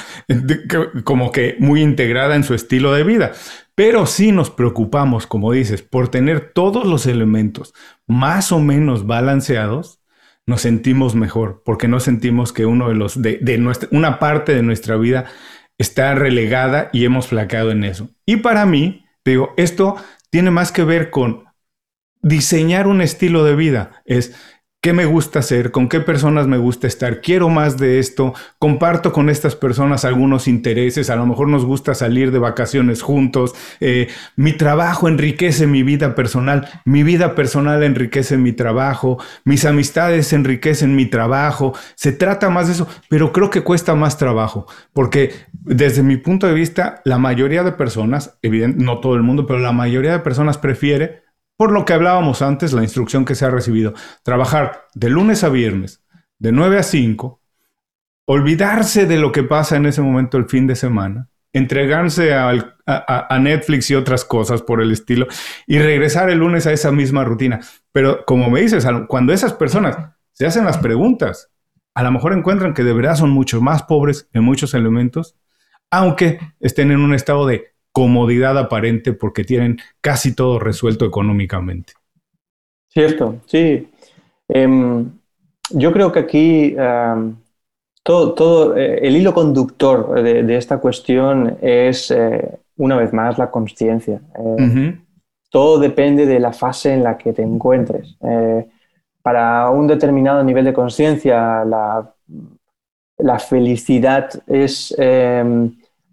[1.03, 3.33] como que muy integrada en su estilo de vida.
[3.75, 7.73] Pero sí nos preocupamos, como dices, por tener todos los elementos
[8.07, 9.99] más o menos balanceados
[10.47, 14.61] nos sentimos mejor, porque no sentimos que uno de los de, nuestra, una parte de
[14.61, 15.25] nuestra vida
[15.77, 18.09] está relegada y hemos flaqueado en eso.
[18.25, 19.95] Y para mí, digo, esto
[20.29, 21.45] tiene más que ver con
[22.21, 24.01] diseñar un estilo de vida.
[24.05, 24.35] Es
[24.85, 29.11] qué me gusta hacer, con qué personas me gusta estar, quiero más de esto, comparto
[29.11, 34.09] con estas personas algunos intereses, a lo mejor nos gusta salir de vacaciones juntos, eh,
[34.35, 40.95] mi trabajo enriquece mi vida personal, mi vida personal enriquece mi trabajo, mis amistades enriquecen
[40.95, 46.03] mi trabajo, se trata más de eso, pero creo que cuesta más trabajo, porque desde
[46.03, 49.71] mi punto de vista, la mayoría de personas, evidentemente no todo el mundo, pero la
[49.71, 51.24] mayoría de personas prefiere
[51.57, 55.49] por lo que hablábamos antes, la instrucción que se ha recibido, trabajar de lunes a
[55.49, 56.03] viernes,
[56.37, 57.41] de 9 a 5,
[58.25, 62.51] olvidarse de lo que pasa en ese momento el fin de semana, entregarse a,
[63.39, 65.27] Netflix y otras cosas por el estilo
[65.65, 67.61] y regresar el lunes a esa misma rutina.
[67.91, 69.97] Pero como me dices, cuando esas personas
[70.33, 71.49] se hacen las preguntas,
[71.93, 75.37] a lo mejor encuentran que de verdad son mucho más pobres en muchos elementos,
[75.89, 81.93] aunque estén en un estado de comodidad aparente porque tienen casi todo resuelto económicamente.
[82.89, 83.87] Cierto, sí.
[84.49, 85.11] Em,
[85.69, 87.37] yo creo que aquí em,
[88.03, 93.49] todo, todo eh, el hilo conductor de, esta cuestión es, eh, una vez más, la
[93.49, 94.19] conciencia.
[95.49, 98.17] Todo depende de la fase en la que te encuentres.
[99.21, 102.13] para un determinado nivel de conciencia, la,
[103.19, 104.93] la, felicidad es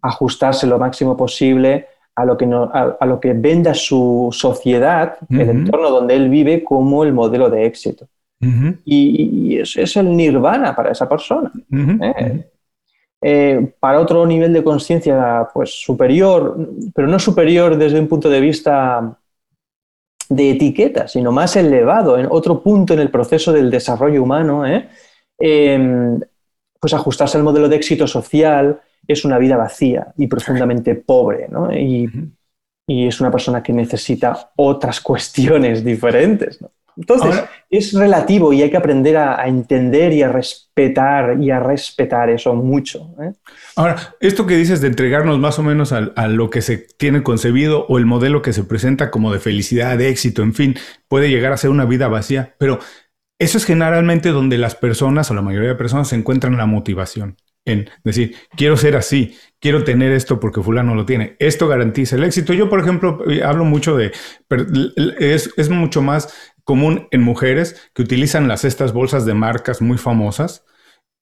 [0.02, 5.90] ajustarse lo máximo posible a lo que, a, lo que venda su sociedad, el entorno
[5.90, 8.06] donde él vive, como el modelo de éxito.
[8.84, 11.50] Y, es, el nirvana para esa persona.
[11.72, 12.44] ¿eh?
[13.24, 16.56] Eh, para otro nivel de conciencia pues, superior,
[16.92, 19.16] pero no superior desde un punto de vista
[20.28, 24.88] de etiqueta, sino más elevado, en otro punto en el proceso del desarrollo humano, ¿eh?
[25.38, 26.18] em,
[26.80, 31.72] pues ajustarse al modelo de éxito social, es una vida vacía y profundamente pobre, ¿no?
[31.72, 32.10] Y,
[32.88, 36.70] es una persona que necesita otras cuestiones diferentes, ¿no?
[36.94, 42.28] Entonces, es relativo y hay que aprender a, entender y a respetar y a respetar
[42.28, 43.14] eso mucho.
[43.22, 43.32] ¿eh?
[43.76, 47.22] Ahora, esto que dices de entregarnos más o menos a, a, lo que se tiene
[47.22, 50.74] concebido o el modelo que se presenta como de felicidad, de éxito, en fin,
[51.08, 52.78] puede llegar a ser una vida vacía, pero
[53.38, 57.38] eso es generalmente donde las personas o la mayoría de personas se encuentran la motivación
[57.64, 61.36] en decir, quiero ser así, quiero tener esto porque fulano lo tiene.
[61.38, 62.52] Esto garantiza el éxito.
[62.52, 64.12] Yo, por ejemplo, eh, hablo mucho de,
[65.18, 69.98] es, es mucho más común en mujeres que utilizan las estas bolsas de marcas muy
[69.98, 70.64] famosas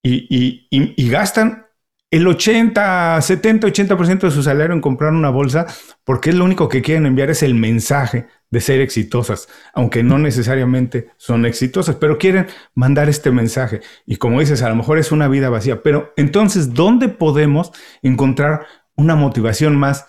[0.02, 1.66] y, y, y gastan
[2.10, 5.66] el 80, 70, 80% de su salario en comprar una bolsa
[6.04, 10.18] porque es lo único que quieren enviar es el mensaje de ser exitosas, aunque no
[10.18, 13.80] necesariamente son exitosas, pero quieren mandar este mensaje.
[14.06, 18.66] Y como dices, a lo mejor es una vida vacía, pero entonces, ¿dónde podemos encontrar
[18.96, 20.06] una motivación más?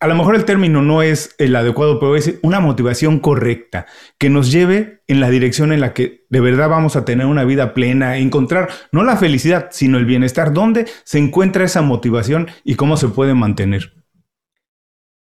[0.00, 3.86] A lo mejor el término no es el adecuado, pero es una motivación correcta
[4.18, 7.44] que nos lleve en la dirección en la que de verdad vamos a tener una
[7.44, 10.52] vida plena, encontrar no la felicidad, sino el bienestar.
[10.52, 14.03] ¿Dónde se encuentra esa motivación y cómo se puede mantener?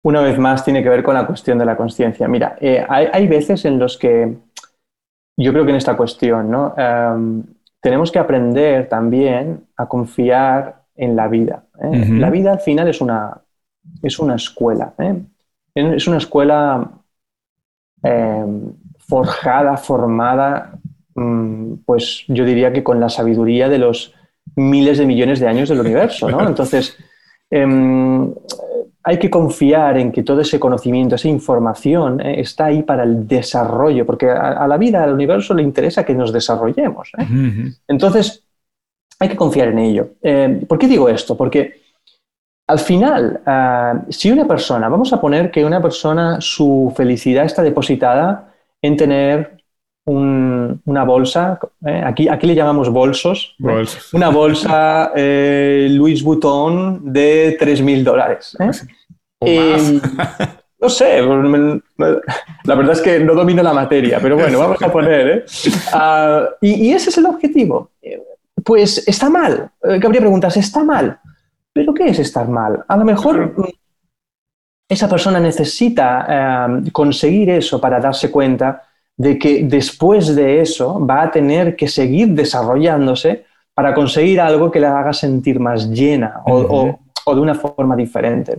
[0.03, 2.27] Una vez más tiene que ver con la cuestión de la conciencia.
[2.27, 4.35] Mira, eh, hay, veces en los que
[5.37, 6.73] yo creo que en esta cuestión, ¿no?
[6.77, 7.43] Em,
[7.79, 11.63] tenemos que aprender también a confiar en la vida.
[11.81, 12.05] ¿eh?
[12.11, 13.41] La vida al final es una,
[14.01, 14.93] es una escuela.
[14.99, 15.21] ¿eh?
[15.73, 16.91] Es una escuela
[18.03, 20.73] em, forjada, formada,
[21.15, 24.13] mm, pues yo diría que con la sabiduría de los
[24.55, 26.29] miles de millones de años del universo.
[26.29, 26.45] ¿no?
[26.47, 26.97] Entonces,
[27.49, 28.33] em,
[29.03, 33.27] hay que confiar en que todo ese conocimiento, esa información eh, está ahí para el
[33.27, 37.11] desarrollo, porque a, la vida, al universo le interesa que nos desarrollemos.
[37.17, 37.73] ¿eh?
[37.87, 38.45] Entonces,
[39.19, 40.09] hay que confiar en ello.
[40.21, 41.35] Eh, ¿Por qué digo esto?
[41.35, 41.81] Porque
[42.67, 47.61] al final, ah, si una persona, vamos a poner que una persona, su felicidad está
[47.61, 49.62] depositada en tener
[50.05, 51.59] una bolsa,
[52.03, 53.55] aquí, aquí le llamamos bolsos,
[54.13, 58.57] una bolsa Louis Vuitton de 3.000 dólares.
[59.45, 60.01] Eh,
[60.81, 65.27] no sé, la verdad es que no domino la materia, pero bueno, vamos a poner.
[65.29, 65.45] ¿eh?
[65.93, 67.91] Ah, y, ese es el objetivo.
[68.63, 69.71] Pues está mal.
[69.81, 71.19] Cabría eh, preguntas, ¿está mal?
[71.73, 72.83] ¿Pero qué es estar mal?
[72.87, 73.55] A lo mejor
[74.89, 78.83] esa persona necesita conseguir eso para darse cuenta
[79.17, 84.79] de que después de eso va a tener que seguir desarrollándose para conseguir algo que
[84.79, 88.57] le haga sentir más llena o, de una forma diferente.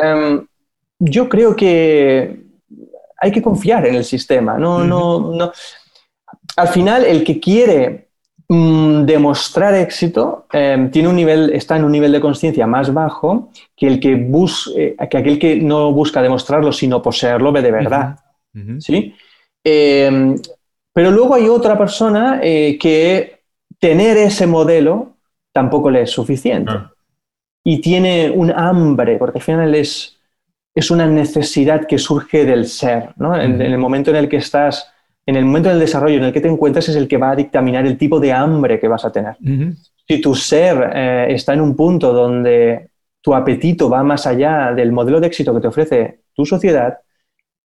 [0.00, 0.46] Em,
[0.98, 2.42] yo creo que
[3.18, 4.56] hay que confiar en el sistema.
[4.56, 5.52] No, no, no.
[6.56, 8.08] Al final, el que quiere
[8.48, 13.50] mm, demostrar éxito em, tiene un nivel, está en un nivel de conciencia más bajo
[13.76, 17.70] que, el que, bus, eh, que aquel que no busca demostrarlo, sino poseerlo, ve de
[17.70, 18.18] verdad.
[18.78, 19.14] ¿sí?
[19.64, 20.36] Em,
[20.92, 23.40] pero luego hay otra persona eh, que
[23.78, 25.16] tener ese modelo
[25.52, 26.72] tampoco le es suficiente.
[26.72, 26.92] Ah.
[27.64, 30.18] Y tiene un hambre, porque al final es,
[30.74, 33.10] es una necesidad que surge del ser.
[33.16, 33.40] ¿no?
[33.40, 34.90] en, el momento en el que estás,
[35.24, 37.36] en el momento del desarrollo en el que te encuentras, es el que va a
[37.36, 39.36] dictaminar el tipo de hambre que vas a tener.
[40.08, 44.90] Si tu ser eh, está en un punto donde tu apetito va más allá del
[44.90, 46.98] modelo de éxito que te ofrece tu sociedad,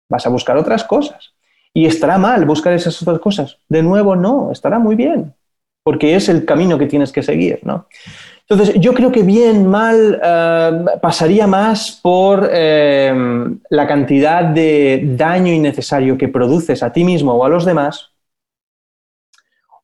[0.09, 1.32] vas a buscar otras cosas.
[1.75, 3.59] Y estará mal buscar esas otras cosas.
[3.69, 5.35] De nuevo, no, estará muy bien,
[5.83, 7.87] porque es el camino que tienes que seguir, ¿no?
[8.49, 13.15] Entonces, yo creo que bien, mal, eh, pasaría más por eh,
[13.71, 18.11] la cantidad de daño innecesario que produces a ti mismo o a los demás,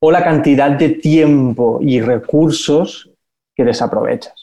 [0.00, 3.10] o la cantidad de tiempo y recursos
[3.54, 4.34] que desaprovechas.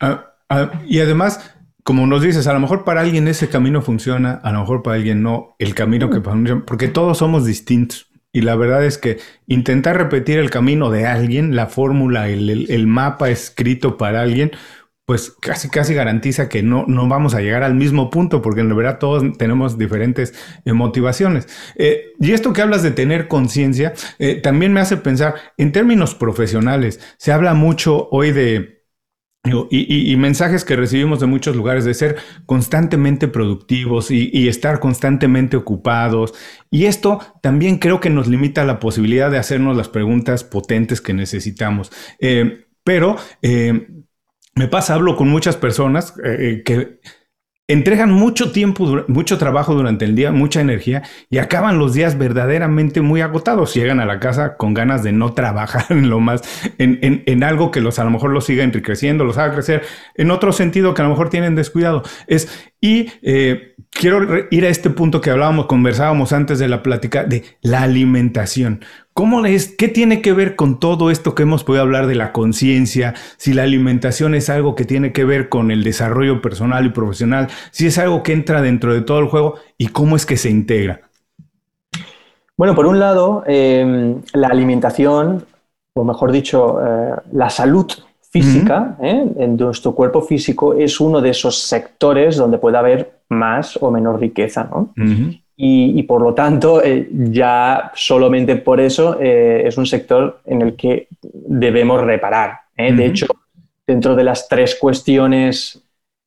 [0.00, 1.53] Ah, ah, y además,
[1.84, 4.96] como nos dices, a lo mejor para alguien ese camino funciona, a lo mejor para
[4.96, 8.10] alguien no, el camino que funciona, porque todos somos distintos.
[8.32, 13.30] y la verdad es que intentar repetir el camino de alguien, la fórmula, el, mapa
[13.30, 14.50] escrito para alguien,
[15.06, 18.74] pues casi casi garantiza que no, no vamos a llegar al mismo punto, porque en
[18.74, 21.46] verdad todos tenemos diferentes eh, motivaciones.
[21.76, 26.14] Eh, y esto que hablas de tener conciencia, eh, también me hace pensar en términos
[26.14, 26.98] profesionales.
[27.18, 28.73] Se habla mucho hoy de
[29.46, 36.32] y, mensajes que recibimos de muchos lugares de ser constantemente productivos y, estar constantemente ocupados.
[36.70, 41.12] Y esto también creo que nos limita la posibilidad de hacernos las preguntas potentes que
[41.12, 41.92] necesitamos.
[42.20, 43.88] Eh, pero eh,
[44.54, 47.00] me pasa, hablo con muchas personas eh, que
[47.66, 53.00] entregan mucho tiempo, mucho trabajo durante el día, mucha energía y acaban los días verdaderamente
[53.00, 53.72] muy agotados.
[53.74, 56.42] Llegan a la casa con ganas de no trabajar en lo más,
[56.78, 59.82] en, en, algo que los a lo mejor los siga enriqueciendo, los haga crecer,
[60.14, 62.02] en otro sentido que a lo mejor tienen descuidado.
[62.26, 67.24] Es, y eh, quiero ir a este punto que hablábamos, conversábamos antes de la plática
[67.24, 68.84] de la alimentación.
[69.14, 69.72] ¿Cómo es?
[69.72, 73.14] ¿Qué tiene que ver con todo esto que hemos podido hablar de la conciencia?
[73.36, 77.46] Si la alimentación es algo que tiene que ver con el desarrollo personal y profesional,
[77.70, 80.50] si es algo que entra dentro de todo el juego y cómo es que se
[80.50, 81.02] integra.
[82.56, 85.46] Bueno, por un lado, em, la alimentación,
[85.94, 87.86] o mejor dicho, eh, la salud
[88.30, 89.32] física, ¿eh?
[89.36, 94.18] en nuestro cuerpo físico, es uno de esos sectores donde puede haber más o menos
[94.18, 94.68] riqueza.
[94.68, 94.92] ¿no?
[95.56, 100.74] Y, por lo tanto, eh, ya solamente por eso eh, es un sector en el
[100.74, 102.58] que debemos reparar.
[102.76, 102.92] ¿eh?
[102.92, 103.26] De hecho,
[103.86, 105.80] dentro de las tres cuestiones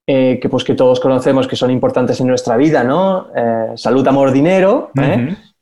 [0.06, 3.28] que, pues, que todos conocemos que son importantes en nuestra vida, ¿no?
[3.76, 4.92] salud, amor, dinero.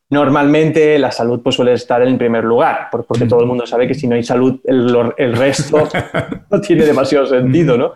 [0.08, 3.96] Normalmente la salud pues, suele estar en primer lugar, porque todo el mundo sabe que
[3.96, 5.90] si no hay salud, el, resto
[6.52, 7.76] no tiene demasiado sentido.
[7.76, 7.94] ¿no?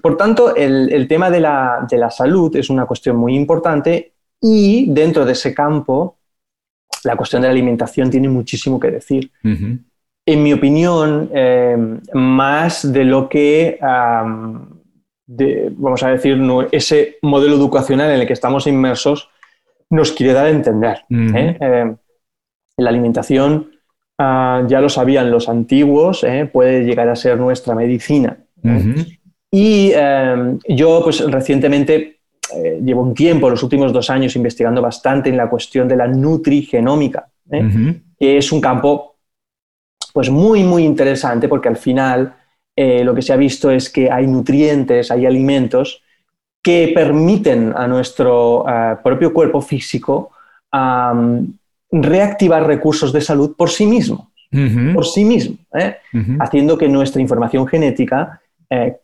[0.00, 4.12] por tanto, el, el tema de la, de la, salud es una cuestión muy importante
[4.40, 6.18] y dentro de ese campo,
[7.04, 9.30] la cuestión de la alimentación tiene muchísimo que decir.
[9.42, 16.38] En mi opinión, em, más de lo que, vamos a decir,
[16.72, 19.30] ese modelo educacional en el que estamos inmersos
[19.90, 20.98] nos quiere dar a entender.
[21.10, 21.56] ¿eh?
[21.60, 21.96] Em,
[22.76, 23.70] la alimentación,
[24.18, 26.48] ah, ya lo sabían los antiguos, ¿eh?
[26.52, 28.38] puede llegar a ser nuestra medicina.
[29.50, 32.17] Y em, yo, pues recientemente
[32.54, 36.06] eh, llevo un tiempo, los últimos dos años, investigando bastante en la cuestión de la
[36.06, 38.00] nutrigenómica, ¿eh?
[38.18, 39.16] que es un campo
[40.12, 42.34] pues muy, muy interesante porque al final
[42.74, 46.02] eh, lo que se ha visto es que hay nutrientes, hay alimentos
[46.62, 48.64] que permiten a nuestro
[49.02, 50.32] propio cuerpo físico
[51.90, 54.32] reactivar recursos de salud por sí mismo,
[54.92, 55.56] por sí mismo,
[56.40, 58.42] haciendo que nuestra información genética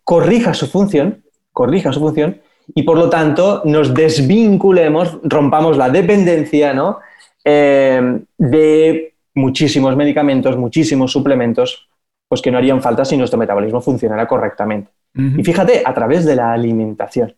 [0.03, 2.39] corrija su función, corrija su función
[2.75, 6.99] y por lo tanto nos desvinculemos, rompamos la dependencia ¿no?
[7.45, 11.89] Eh, de muchísimos medicamentos, muchísimos suplementos,
[12.29, 14.91] pues que no harían falta si nuestro metabolismo funcionara correctamente.
[15.17, 17.37] Y fíjate, a través de la alimentación.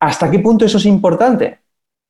[0.00, 1.58] ¿Hasta qué punto eso es importante?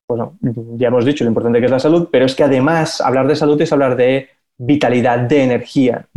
[0.07, 0.37] Bueno,
[0.77, 3.35] ya hemos dicho lo importante que es la salud, pero es que además hablar de
[3.35, 6.07] salud es hablar de vitalidad, de energía.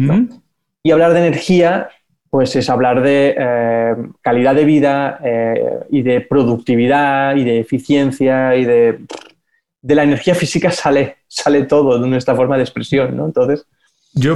[0.84, 1.88] Y hablar de energía
[2.32, 8.56] pues es hablar de eh, calidad de vida eh, y de productividad y de eficiencia
[8.56, 9.00] y de,
[9.82, 13.26] de la energía física sale, sale todo de nuestra forma de expresión, ¿no?
[13.26, 13.66] Entonces...
[14.14, 14.34] Yo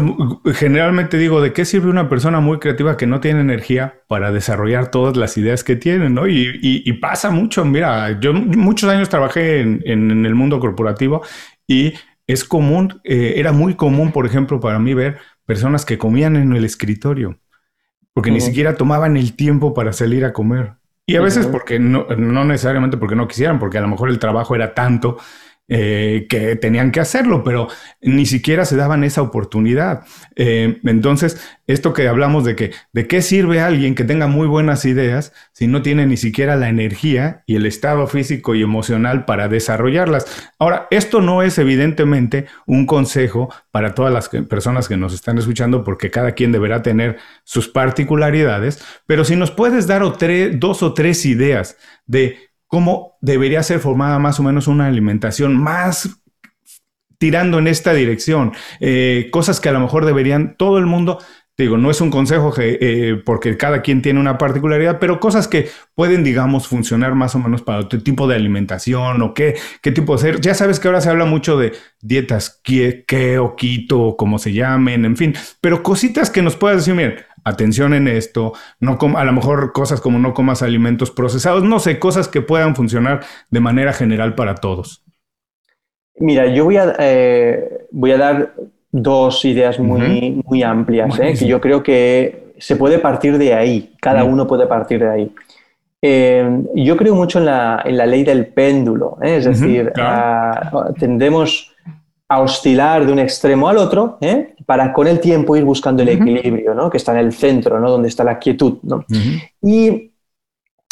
[0.52, 4.90] generalmente digo, ¿de qué sirve una persona muy creativa que no tiene energía para desarrollar
[4.90, 6.28] todas las ideas que tiene, ¿no?
[6.28, 11.22] Y, pasa mucho, mira, yo muchos años trabajé en, el mundo corporativo
[11.66, 11.94] y
[12.26, 16.52] es común, eh, era muy común, por ejemplo, para mí ver personas que comían en
[16.52, 17.38] el escritorio
[18.16, 20.72] porque ni siquiera tomaban el tiempo para salir a comer.
[21.04, 24.18] Y a veces porque no, no necesariamente porque no quisieran, porque a lo mejor el
[24.18, 25.18] trabajo era tanto
[25.68, 27.66] eh, que tenían que hacerlo, pero
[28.00, 30.04] ni siquiera se daban esa oportunidad.
[30.36, 34.84] Eh, entonces, esto que hablamos de que, ¿de qué sirve alguien que tenga muy buenas
[34.84, 39.48] ideas si no tiene ni siquiera la energía y el estado físico y emocional para
[39.48, 40.52] desarrollarlas?
[40.60, 45.82] Ahora, esto no es evidentemente un consejo para todas las personas que nos están escuchando,
[45.82, 51.26] porque cada quien deberá tener sus particularidades, pero si nos puedes dar dos o tres
[51.26, 51.76] ideas
[52.06, 56.20] de cómo debería ser formada más o menos una alimentación más
[57.18, 58.52] tirando en esta dirección.
[58.80, 61.18] Eh, cosas que a lo mejor deberían todo el mundo,
[61.56, 65.68] digo, no es un consejo eh, porque cada quien tiene una particularidad, pero cosas que
[65.94, 70.14] pueden, digamos, funcionar más o menos para otro tipo de alimentación o qué, qué tipo
[70.16, 70.40] de ser.
[70.40, 75.04] Ya sabes que ahora se habla mucho de dietas que, o quito, como se llamen,
[75.04, 79.32] en fin, pero cositas que nos puedas decir, miren, atención en esto, no a lo
[79.32, 83.20] mejor cosas como no comas alimentos procesados, no sé, cosas que puedan funcionar
[83.50, 85.04] de manera general para todos.
[86.18, 88.54] Mira, yo voy a, eh, voy a dar
[88.90, 91.34] dos ideas muy, muy amplias, ¿eh?
[91.38, 95.32] que yo creo que se puede partir de ahí, cada uno puede partir de ahí.
[96.02, 99.92] Eh, yo creo mucho en la, en la, ley del péndulo, es decir,
[100.98, 101.72] tendemos
[102.28, 104.18] a oscilar de un extremo al otro
[104.66, 106.90] para con el tiempo ir buscando el equilibrio, ¿no?
[106.90, 107.90] que está en el centro, ¿no?
[107.90, 108.78] donde está la quietud.
[108.82, 109.04] ¿no?
[109.62, 110.10] Y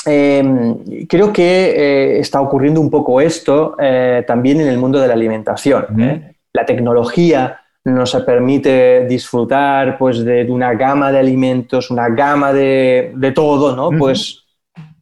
[0.07, 5.09] Em, creo que eh, está ocurriendo un poco esto eh, también en el mundo de
[5.09, 6.01] la alimentación.
[6.01, 6.35] ¿eh?
[6.53, 13.75] La tecnología nos permite disfrutar pues, de, una gama de alimentos, una gama de, todo,
[13.75, 13.97] ¿no?
[13.97, 14.45] Pues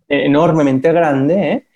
[0.09, 1.66] enormemente grande.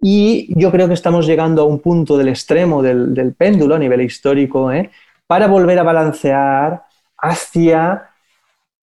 [0.00, 3.78] Y yo creo que estamos llegando a un punto del extremo del, del péndulo a
[3.78, 4.70] nivel histórico
[5.26, 6.84] para volver a balancear
[7.18, 8.10] hacia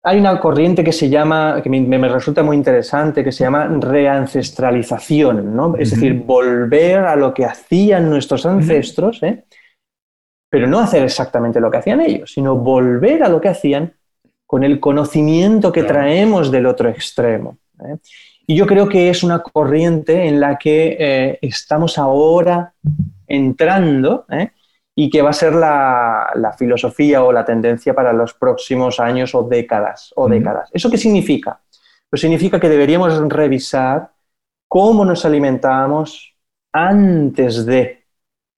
[0.02, 5.54] hay una corriente que se llama, que me, resulta muy interesante, que se llama reancestralización,
[5.54, 5.76] ¿no?
[5.76, 9.44] Es decir, volver a lo que hacían nuestros ancestros, ¿eh?
[10.48, 13.92] pero no hacer exactamente lo que hacían ellos, sino volver a lo que hacían
[14.46, 17.58] con el conocimiento que traemos del otro extremo.
[17.84, 17.98] ¿eh?
[18.46, 22.72] Y yo creo que es una corriente en la que eh, estamos ahora
[23.28, 24.50] entrando, ¿eh?
[24.94, 29.42] Y que va a ser la, filosofía o la tendencia para los próximos años o
[29.44, 30.12] décadas.
[30.16, 30.68] O décadas.
[30.72, 31.60] ¿Eso qué significa?
[32.08, 34.10] Pues significa que deberíamos revisar
[34.68, 36.36] cómo nos alimentamos
[36.72, 38.04] antes de,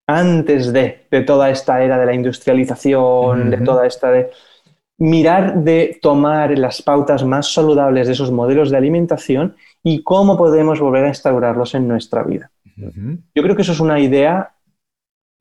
[0.06, 4.30] antes de, de toda esta era de la industrialización, de toda esta de
[4.98, 10.78] mirar de tomar las pautas más saludables de esos modelos de alimentación y cómo podemos
[10.78, 12.52] volver a instaurarlos en nuestra vida.
[13.34, 14.52] Yo creo que eso es una idea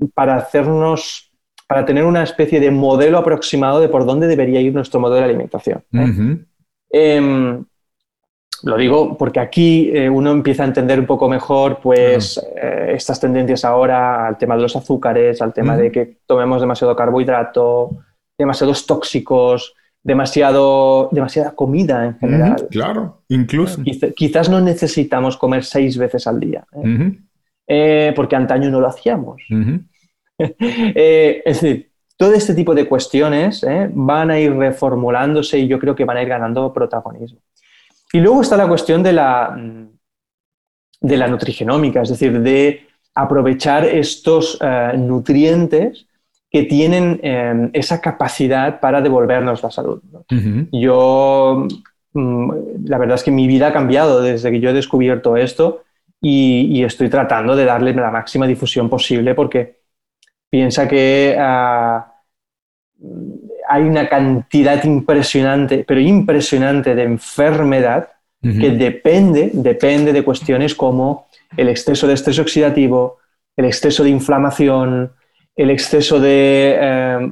[0.08, 1.32] para hacernos,
[1.68, 5.26] para tener una especie de modelo aproximado de por dónde debería ir nuestro modelo de
[5.26, 5.84] alimentación.
[5.94, 6.38] ¿eh?
[6.90, 7.64] Em,
[8.64, 13.20] lo digo porque aquí eh, uno empieza a entender un poco mejor pues, eh, estas
[13.20, 18.04] tendencias ahora al tema de los azúcares, al tema de que tomemos demasiado carbohidrato,
[18.38, 19.74] demasiados tóxicos,
[20.04, 22.68] demasiado, demasiada comida en general.
[22.70, 23.82] claro, incluso.
[24.16, 26.66] quizás no necesitamos comer seis veces al día,
[28.16, 29.42] porque antaño no lo hacíamos.
[30.96, 35.80] Eh, es decir, todo este tipo de cuestiones eh, van a ir reformulándose y yo
[35.80, 37.40] creo que van a ir ganando protagonismo.
[38.14, 39.58] Y luego está la cuestión de la,
[41.00, 46.08] de la nutrigenómica, es decir, de aprovechar estos eh, nutrientes
[46.50, 47.22] que tienen
[47.72, 50.02] esa capacidad para devolvernos la salud.
[50.74, 51.66] Yo,
[52.12, 52.52] mm,
[52.84, 55.84] la verdad es que mi vida ha cambiado desde que yo he descubierto esto
[56.20, 59.81] y, y estoy tratando de darle la máxima difusión posible porque
[60.52, 62.14] Piensa que ah,
[63.70, 68.10] hay una cantidad impresionante, pero impresionante de enfermedad
[68.42, 73.20] que depende, depende de cuestiones como el exceso de estrés oxidativo,
[73.56, 75.14] el exceso de inflamación,
[75.56, 77.32] el exceso de eh,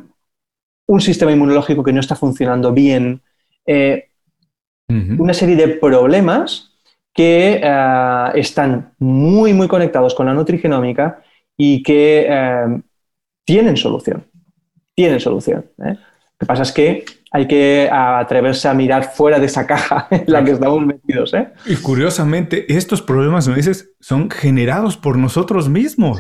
[0.88, 3.22] un sistema inmunológico que no está funcionando bien,
[3.66, 4.06] eh,
[4.88, 6.74] una serie de problemas
[7.14, 11.22] que ah, están muy, muy conectados con la nutrigenómica
[11.58, 12.82] y que eh,
[13.50, 14.28] tienen solución.
[14.94, 15.66] Tienen solución.
[15.80, 15.96] ¿eh?
[15.96, 20.26] Lo que pasa es que hay que atreverse a mirar fuera de esa caja en
[20.28, 21.34] la que estamos metidos.
[21.34, 21.48] ¿eh?
[21.66, 26.20] Y curiosamente, estos problemas, me dices, son generados por nosotros mismos.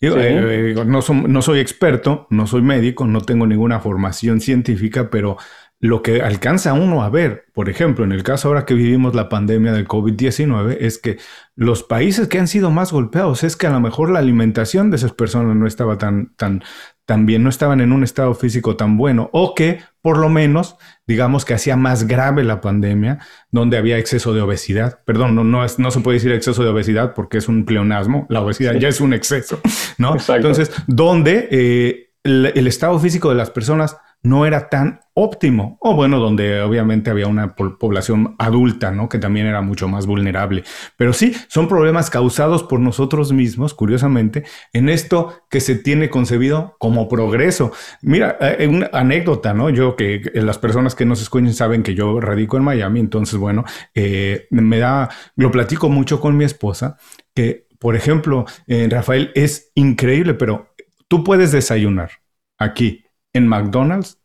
[0.00, 5.36] Yo, eh, no, no, soy experto, no soy médico, no tengo ninguna formación científica, pero
[5.82, 9.30] lo que alcanza uno a ver, por ejemplo, en el caso ahora que vivimos la
[9.30, 11.18] pandemia del COVID-19, es que
[11.56, 14.96] los países que han sido más golpeados es que a lo mejor la alimentación de
[14.96, 16.62] esas personas no estaba tan, tan,
[17.06, 20.76] tan bien, no estaban en un estado físico tan bueno, o que por lo menos,
[21.06, 23.18] digamos que hacía más grave la pandemia,
[23.50, 25.00] donde había exceso de obesidad.
[25.06, 28.42] Perdón, no, no, no se puede decir exceso de obesidad porque es un pleonasmo, la
[28.42, 29.58] obesidad ya es un exceso,
[29.96, 30.14] ¿no?
[30.28, 36.18] Entonces, donde eh, el estado físico de las personas no era tan óptimo, o bueno,
[36.18, 39.08] donde obviamente había una población adulta, ¿no?
[39.08, 40.64] Que también era mucho más vulnerable.
[40.96, 46.76] Pero sí, son problemas causados por nosotros mismos, curiosamente, en esto que se tiene concebido
[46.78, 47.72] como progreso.
[48.02, 49.70] Mira, eh, una anécdota, ¿no?
[49.70, 53.64] Yo que, las personas que nos escuchen saben que yo radico en Miami, entonces, bueno,
[53.94, 56.96] eh, me da, lo platico mucho con mi esposa,
[57.34, 60.74] que, por ejemplo, eh, Rafael, es increíble, pero
[61.08, 62.10] tú puedes desayunar
[62.58, 64.18] aquí en McDonald's,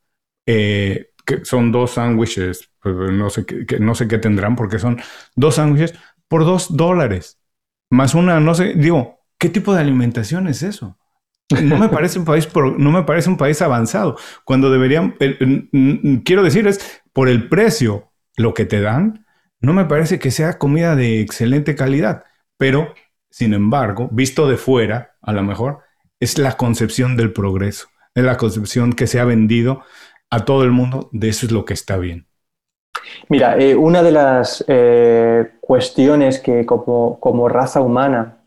[0.45, 4.99] eh, que son dos sándwiches, pues, no, sé qué, no sé qué tendrán, porque son
[5.35, 5.93] dos sándwiches
[6.27, 7.39] por dos dólares.
[7.89, 10.97] Más una, no sé, digo, ¿qué tipo de alimentación es eso?
[11.61, 14.17] No me parece un país, no me parece un país avanzado.
[14.45, 15.15] Cuando deberían,
[16.23, 19.25] quiero decir, es por el precio, lo que te dan,
[19.59, 22.23] no me parece que sea comida de excelente calidad.
[22.57, 22.93] Pero,
[23.29, 25.79] sin embargo, visto de fuera, a lo mejor,
[26.19, 29.81] es la concepción del progreso, es la concepción que se ha vendido
[30.31, 32.27] a todo el mundo de eso es lo que está bien.
[33.29, 38.39] Mira, eh, una de las eh, cuestiones que como, raza humana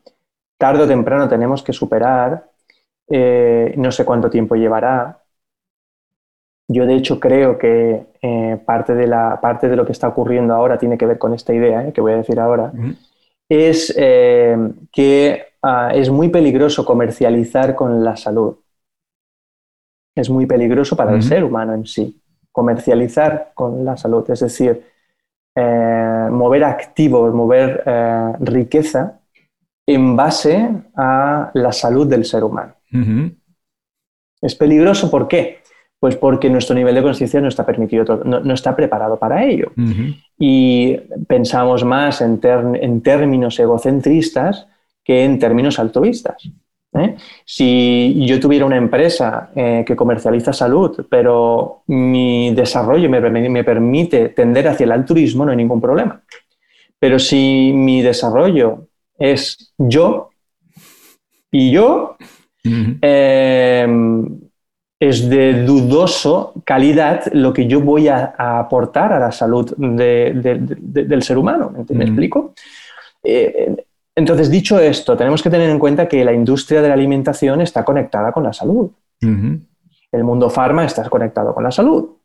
[0.58, 2.50] tarde o temprano tenemos que superar,
[3.08, 5.22] eh, no sé cuánto tiempo llevará.
[6.66, 8.06] Yo de hecho creo que
[8.66, 11.54] parte, de la, parte de lo que está ocurriendo ahora tiene que ver con esta
[11.54, 12.72] idea que voy a decir ahora,
[13.48, 18.56] es que ah, es muy peligroso comercializar con la salud.
[20.20, 22.20] Es muy peligroso para el ser humano en sí
[22.58, 24.82] comercializar con la salud, es decir,
[25.54, 29.20] eh, mover activos, mover eh, riqueza
[29.86, 32.74] en base a la salud del ser humano.
[34.42, 35.58] Es peligroso, ¿por qué?
[36.00, 39.70] Pues porque nuestro nivel de conciencia no está permitido, no, está preparado para ello.
[40.36, 40.96] Y
[41.28, 44.66] pensamos más en, en términos egocentristas
[45.04, 46.50] que en términos altruistas.
[46.94, 47.16] ¿Eh?
[47.44, 54.30] Si yo tuviera una empresa eh, que comercializa salud, pero mi desarrollo me, me, permite
[54.30, 56.22] tender hacia el altruismo, no hay ningún problema.
[56.98, 60.30] Pero si mi desarrollo es yo
[61.50, 62.16] y yo,
[62.64, 64.40] em,
[65.00, 71.38] es de dudoso calidad lo que yo voy a, aportar a la salud del ser
[71.38, 71.72] humano.
[71.90, 72.54] ¿Me, explico?
[73.22, 73.86] Eh,
[74.18, 77.84] entonces, dicho esto, tenemos que tener en cuenta que la industria de la alimentación está
[77.84, 78.90] conectada con la salud.
[79.20, 82.16] El mundo farma está conectado con la salud.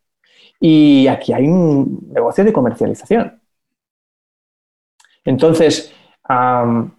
[0.59, 3.39] Y aquí hay un negocio de comercialización.
[5.23, 6.89] Entonces, hasta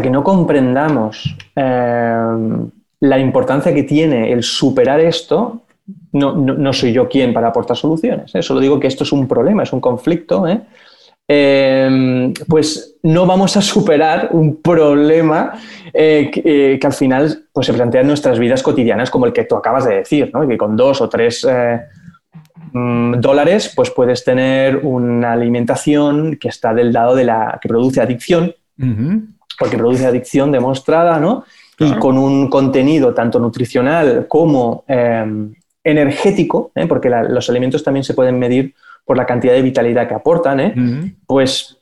[0.00, 5.64] que no comprendamos em, la importancia que tiene el superar esto,
[6.12, 8.34] no, soy yo quien para aportar soluciones.
[8.34, 8.42] ¿eh?
[8.42, 10.48] Solo digo que esto es un problema, es un conflicto.
[10.48, 10.62] ¿eh?
[11.32, 15.52] Em, pues no vamos a superar un problema
[15.94, 19.44] eh, eh, que, al final pues, se plantea en nuestras vidas cotidianas, como el que
[19.44, 20.48] tú acabas de decir, ¿no?
[20.48, 21.82] que con dos o tres eh,
[22.72, 28.00] mm, dólares pues puedes tener una alimentación que está del lado de la que produce
[28.00, 28.52] adicción,
[29.56, 31.44] porque produce adicción demostrada, ¿no?
[31.78, 35.54] Y con un contenido tanto nutricional como em,
[35.84, 38.74] energético, porque los alimentos también se pueden medir
[39.10, 40.72] por la cantidad de vitalidad que aportan, ¿eh?
[41.26, 41.76] pues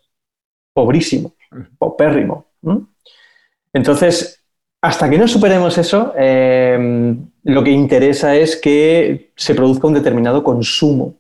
[0.73, 1.35] pobrísimo,
[1.77, 2.47] popérrimo.
[3.71, 4.43] Entonces,
[4.81, 10.43] hasta que no superemos eso, em, lo que interesa es que se produzca un determinado
[10.43, 11.17] consumo.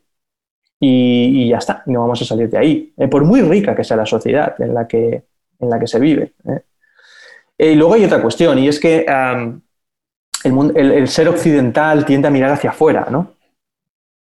[0.80, 3.08] Y, ya está, no vamos a salir de ahí, ¿eh?
[3.08, 5.24] por muy rica que sea la sociedad en la que,
[5.60, 6.32] en la que se vive.
[7.58, 7.72] ¿eh?
[7.72, 9.04] y luego hay otra cuestión, y es que
[10.42, 13.36] el, el, ser occidental tiende a mirar hacia afuera, ¿no?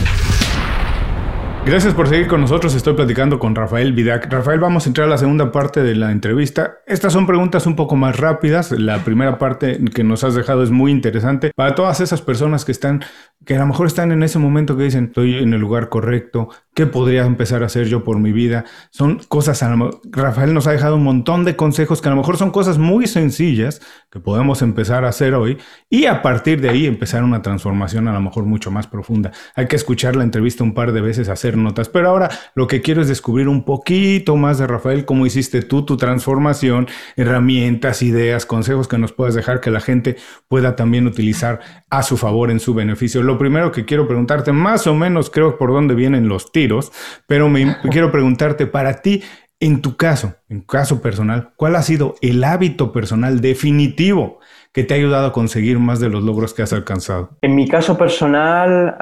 [1.66, 2.74] Gracias por seguir con nosotros.
[2.74, 4.32] Estoy platicando con Rafael Vidac.
[4.32, 6.78] Rafael, vamos a entrar a la segunda parte de la entrevista.
[6.86, 8.72] Estas son preguntas un poco más rápidas.
[8.72, 12.72] La primera parte que nos has dejado es muy interesante para todas esas personas que
[12.72, 13.04] están,
[13.44, 16.48] que a lo mejor están en ese momento que dicen, estoy en el lugar correcto,
[16.74, 18.64] ¿qué podría empezar a hacer yo por mi vida?
[18.90, 19.64] Son cosas,
[20.10, 23.06] Rafael nos ha dejado un montón de consejos que a lo mejor son cosas muy
[23.06, 23.80] sencillas
[24.10, 25.58] que podemos empezar a hacer hoy
[25.88, 29.32] y a partir de ahí empezar una transformación a lo mejor mucho más profunda.
[29.54, 31.88] Hay que escuchar la entrevista un par de veces, hacer notas.
[31.88, 35.84] Pero ahora lo que quiero es descubrir un poquito más de Rafael, cómo hiciste tú
[35.84, 36.86] tu transformación,
[37.16, 40.16] herramientas, ideas, consejos que nos puedas dejar que la gente
[40.48, 41.60] pueda también utilizar
[41.90, 43.22] a su favor en su beneficio.
[43.22, 46.92] Lo primero que quiero preguntarte, más o menos creo por dónde vienen los tiros,
[47.26, 49.22] pero me quiero preguntarte para ti,
[49.60, 54.38] En tu caso, en caso personal, ¿cuál ha sido el hábito personal definitivo
[54.72, 57.30] que te ha ayudado a conseguir más de los logros que has alcanzado?
[57.42, 58.94] En mi caso personal,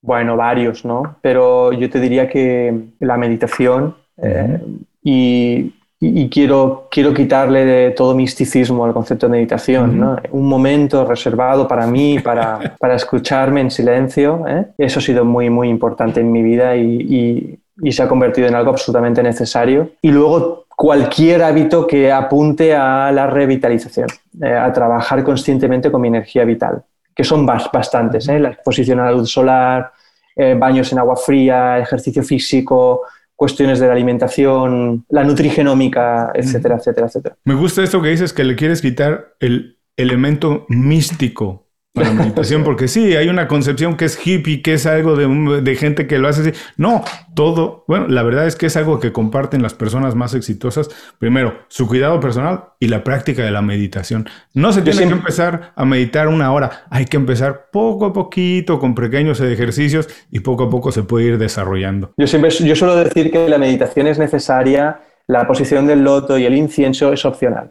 [0.00, 1.16] bueno, varios, ¿no?
[1.22, 4.60] Pero yo te diría que la meditación eh,
[5.02, 10.16] y, quiero, quiero quitarle de todo misticismo al concepto de meditación, ¿no?
[10.30, 14.66] Un momento reservado para mí, para, para escucharme en silencio, ¿eh?
[14.78, 18.54] eso ha sido muy, muy importante en mi vida y y se ha convertido en
[18.54, 19.90] algo absolutamente necesario.
[20.02, 24.08] Y luego cualquier hábito que apunte a la revitalización,
[24.42, 26.82] eh, a trabajar conscientemente con mi energía vital,
[27.14, 28.38] que son bastantes, ¿eh?
[28.38, 29.92] la exposición a la luz solar,
[30.36, 33.02] eh, baños en agua fría, ejercicio físico,
[33.38, 37.36] cuestiones de la alimentación, la nutrigenómica, etcétera, etcétera, etcétera.
[37.44, 41.67] Me gusta esto que dices que le quieres quitar el elemento místico
[42.04, 46.06] la meditación, porque sí, hay una concepción que es hippie, que es algo de, gente
[46.06, 46.52] que lo hace así.
[46.76, 50.88] No, todo, bueno, la verdad es que es algo que comparten las personas más exitosas.
[51.18, 54.28] Primero, su cuidado personal y la práctica de la meditación.
[54.54, 58.78] No se tiene que empezar a meditar una hora, hay que empezar poco a poquito,
[58.78, 62.12] con pequeños ejercicios y poco a poco se puede ir desarrollando.
[62.16, 66.46] Yo siempre, yo suelo decir que la meditación es necesaria la posición del loto y
[66.46, 67.70] el incienso es opcional.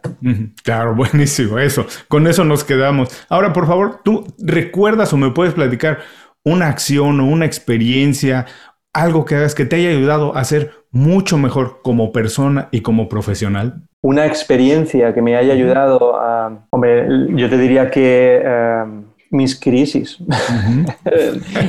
[0.64, 1.86] Claro, buenísimo, eso.
[2.08, 3.10] Con eso nos quedamos.
[3.30, 6.00] Ahora, por favor, ¿tú recuerdas o me puedes platicar
[6.46, 8.46] una acción o una experiencia,
[8.94, 13.10] algo que hagas que te haya ayudado a ser mucho mejor como persona y como
[13.10, 13.82] profesional?
[14.02, 16.68] Una experiencia que me haya ayudado a...
[16.70, 18.42] Hombre, yo te diría que...
[18.44, 18.84] Eh,
[19.30, 20.18] mis crisis.
[20.20, 20.26] yo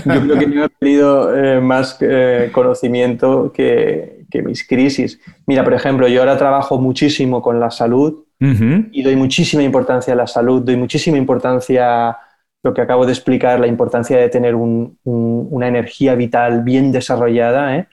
[0.05, 5.21] creo que no he tenido eh, más eh, conocimiento que, que mis crisis.
[5.47, 10.17] Mira, por ejemplo, yo ahora trabajo muchísimo con la salud y doy muchísima importancia a
[10.17, 12.19] la salud, doy muchísima importancia a
[12.63, 17.77] lo que acabo de explicar, la importancia de tener una energía vital bien desarrollada.
[17.77, 17.89] ¿eh?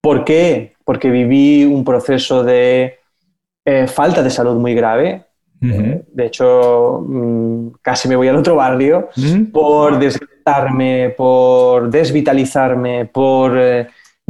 [0.00, 0.74] ¿Por qué?
[0.84, 2.98] Porque viví un proceso de
[3.64, 5.24] eh, falta de salud muy grave.
[5.62, 9.10] Eh, de hecho, mm, casi me voy al otro barrio
[9.52, 13.58] por desgastarme, por desvitalizarme, por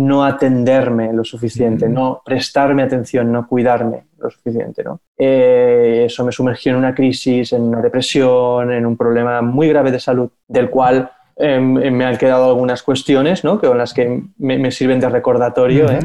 [0.01, 4.83] no atenderme lo suficiente, no prestarme atención, no cuidarme lo suficiente.
[4.83, 5.01] ¿no?
[5.19, 9.91] Eh, eso me sumergió en una crisis, en una depresión, en un problema muy grave
[9.91, 13.61] de salud, del cual em, em, me han quedado algunas cuestiones ¿no?
[13.61, 16.01] con las que me, sirven de recordatorio, ¿eh?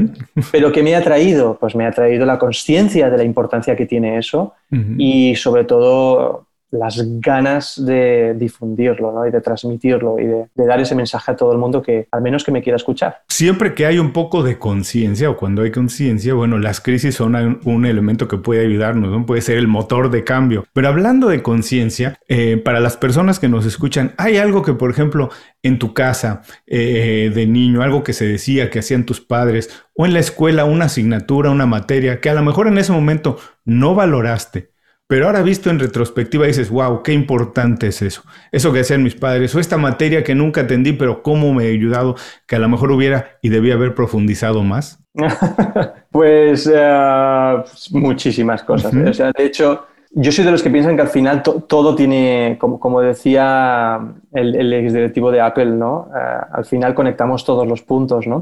[0.52, 3.86] pero que me ha traído, pues me ha traído la conciencia de la importancia que
[3.86, 4.54] tiene eso
[4.98, 9.28] y sobre todo las ganas de difundirlo ¿no?
[9.28, 12.44] y de transmitirlo y de, dar ese mensaje a todo el mundo que al menos
[12.44, 13.22] que me quiera escuchar.
[13.28, 17.36] Siempre que hay un poco de conciencia o cuando hay conciencia, bueno, las crisis son
[17.64, 19.26] un, elemento que puede ayudarnos, ¿no?
[19.26, 20.66] puede ser el motor de cambio.
[20.74, 24.90] Pero hablando de conciencia, eh, para las personas que nos escuchan, hay algo que, por
[24.90, 25.30] ejemplo,
[25.62, 30.06] en tu casa eh, de niño, algo que se decía que hacían tus padres, o
[30.06, 33.96] en la escuela una asignatura, una materia, que a lo mejor en ese momento no
[33.96, 34.75] valoraste
[35.08, 38.24] pero ahora visto en retrospectiva dices, wow, qué importante es eso.
[38.52, 41.70] Eso que hacían mis padres, o esta materia que nunca atendí, pero cómo me ha
[41.70, 42.16] ayudado,
[42.48, 45.04] que a lo mejor hubiera y debía haber profundizado más.
[46.12, 47.56] pues eh,
[47.92, 48.94] muchísimas cosas.
[48.96, 49.10] ¿eh?
[49.10, 52.58] o sea, de hecho, yo soy de los que piensan que al final todo tiene,
[52.60, 54.00] como, como decía
[54.34, 56.10] el, el exdirectivo de Apple, ¿no?
[56.16, 58.42] Eh, al final conectamos todos los puntos, ¿no?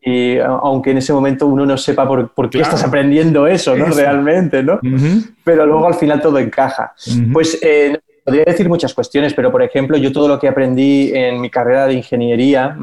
[0.00, 3.86] Y aunque en ese momento uno no sepa por, por qué estás aprendiendo eso, ¿no?
[3.86, 4.78] Realmente, ¿no?
[5.44, 6.94] Pero luego al final todo encaja.
[7.32, 11.40] Pues eh, podría decir muchas cuestiones, pero por ejemplo, yo todo lo que aprendí en
[11.40, 12.76] mi carrera de ingeniería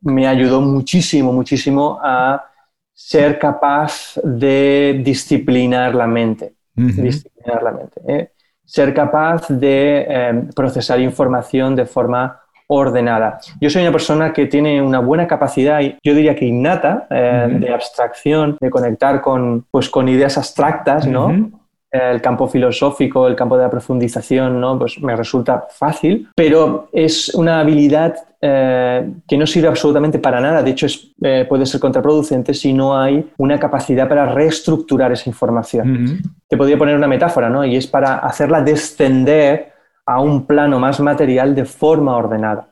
[0.00, 2.44] me ayudó muchísimo, muchísimo a
[2.92, 6.54] ser capaz de disciplinar la mente.
[6.74, 8.00] Disciplinar la mente.
[8.08, 8.32] ¿eh?
[8.64, 13.40] Ser capaz de eh, procesar información de forma ordenada.
[13.60, 17.72] Yo soy una persona que tiene una buena capacidad, yo diría que innata, eh, de
[17.72, 21.50] abstracción, de conectar con, pues, con ideas abstractas, ¿no?
[21.90, 24.78] el campo filosófico, el campo de la profundización, ¿no?
[24.78, 30.62] pues me resulta fácil, pero es una habilidad eh, que no sirve absolutamente para nada.
[30.62, 35.30] De hecho, es, eh, puede ser contraproducente si no hay una capacidad para reestructurar esa
[35.30, 36.20] información.
[36.46, 37.64] Te podría poner una metáfora, ¿no?
[37.64, 39.72] Y es para hacerla descender
[40.08, 42.70] a un plano más material de forma ordenada,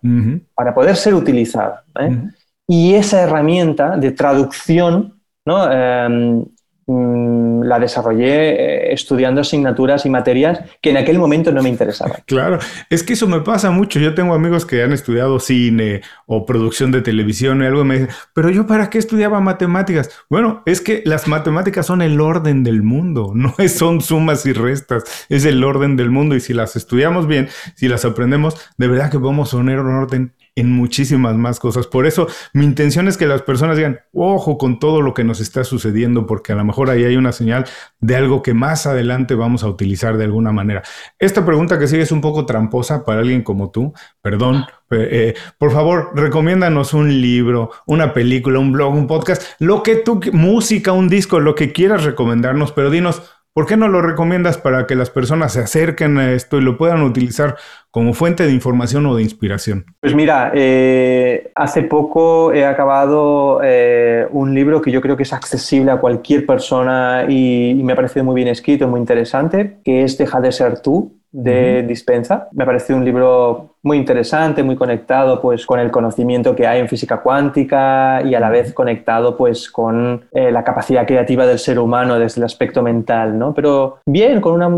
[0.55, 1.85] para poder ser utilizada.
[2.01, 2.31] ¿eh?
[2.67, 5.17] Y esa herramienta de traducción
[5.47, 5.71] ¿no?
[5.71, 6.45] Em,
[6.89, 12.19] Mm, la desarrollé eh, estudiando asignaturas y materias que en aquel momento no me interesaban.
[12.27, 12.59] Claro,
[12.91, 13.99] es que eso me pasa mucho.
[13.99, 18.15] Yo tengo amigos que han estudiado cine o producción de televisión y algo me dicen,
[18.35, 20.11] pero yo para qué estudiaba matemáticas?
[20.31, 25.05] Bueno, es que las matemáticas son el orden del mundo, no son sumas y restas,
[25.29, 29.11] es el orden del mundo y si las estudiamos bien, si las aprendemos, de verdad
[29.11, 31.87] que vamos a poner un orden en muchísimas más cosas.
[31.87, 35.41] Por eso mi intención es que las personas digan, ojo con todo lo que nos
[35.41, 37.67] está sucediendo, porque a lo mejor ahí hay una señal
[38.01, 40.83] de algo que más adelante vamos a utilizar de alguna manera.
[41.19, 43.93] Esta pregunta que sigue es un poco tramposa para alguien como tú,
[44.23, 44.65] perdón.
[44.91, 49.97] Eh, eh, por favor, recomiéndanos un libro, una película, un blog, un podcast, lo que
[49.97, 53.23] tú, música, un disco, lo que quieras recomendarnos, pero dinos,
[53.57, 56.77] ¿Por qué no lo recomiendas para que las personas se acerquen a esto y lo
[56.77, 57.57] puedan utilizar
[57.91, 59.87] como fuente de información o de inspiración?
[59.99, 65.33] Pues mira, eh, hace poco he acabado eh, un libro que yo creo que es
[65.33, 70.19] accesible a cualquier persona y, me ha parecido muy bien escrito, muy interesante, que es
[70.19, 72.49] Deja de ser tú, de Dispensa.
[72.53, 76.81] Me ha parecido un libro muy interesante, muy conectado pues, con el conocimiento que hay
[76.81, 81.61] en física cuántica y a la vez conectado pues, con eh, la capacidad creativa del
[81.61, 83.39] ser humano desde el aspecto mental.
[83.39, 83.55] ¿no?
[83.55, 84.69] Pero bien, con una,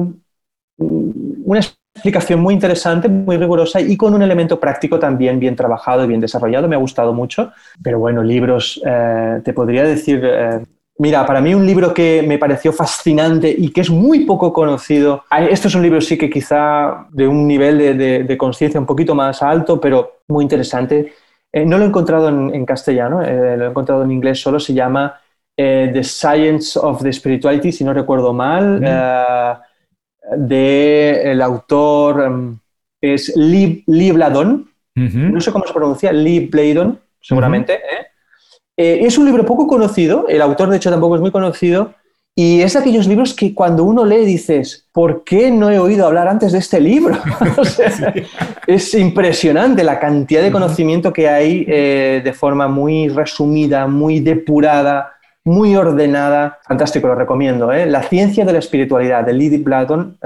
[0.79, 6.09] una explicación muy interesante, muy rigurosa y con un elemento práctico también bien trabajado y
[6.09, 6.69] bien desarrollado.
[6.69, 7.51] Me ha gustado mucho.
[7.83, 10.21] Pero bueno, libros, eh, te podría decir...
[10.23, 10.61] Eh,
[11.01, 15.23] Mira, para mí un libro que me pareció fascinante y que es muy poco conocido,
[15.49, 19.41] esto es un libro sí que quizá de un nivel de, conciencia un poquito más
[19.41, 21.13] alto, pero muy interesante.
[21.53, 24.75] Eh, no lo he encontrado en, castellano, eh, lo he encontrado en inglés solo, se
[24.75, 25.21] llama
[25.57, 28.81] eh, The Science of the Spirituality, si no recuerdo mal,
[30.37, 32.59] de el autor em,
[33.01, 38.09] es Lee, Bladon, no sé cómo se pronuncia, Lee Bladon, seguramente, ¿eh?
[38.81, 41.95] Eh, es un libro poco conocido, el autor de hecho tampoco es muy conocido,
[42.37, 46.07] y es de aquellos libros que cuando uno lee dices, ¿por qué no he oído
[46.07, 47.19] hablar antes de este libro?
[48.69, 55.15] Es impresionante la cantidad de conocimiento que hay eh, de forma muy resumida, muy depurada,
[55.43, 56.59] muy ordenada.
[56.63, 57.73] Fantástico, lo recomiendo.
[57.73, 57.87] ¿eh?
[57.87, 60.19] La ciencia de la espiritualidad de Lee Bladon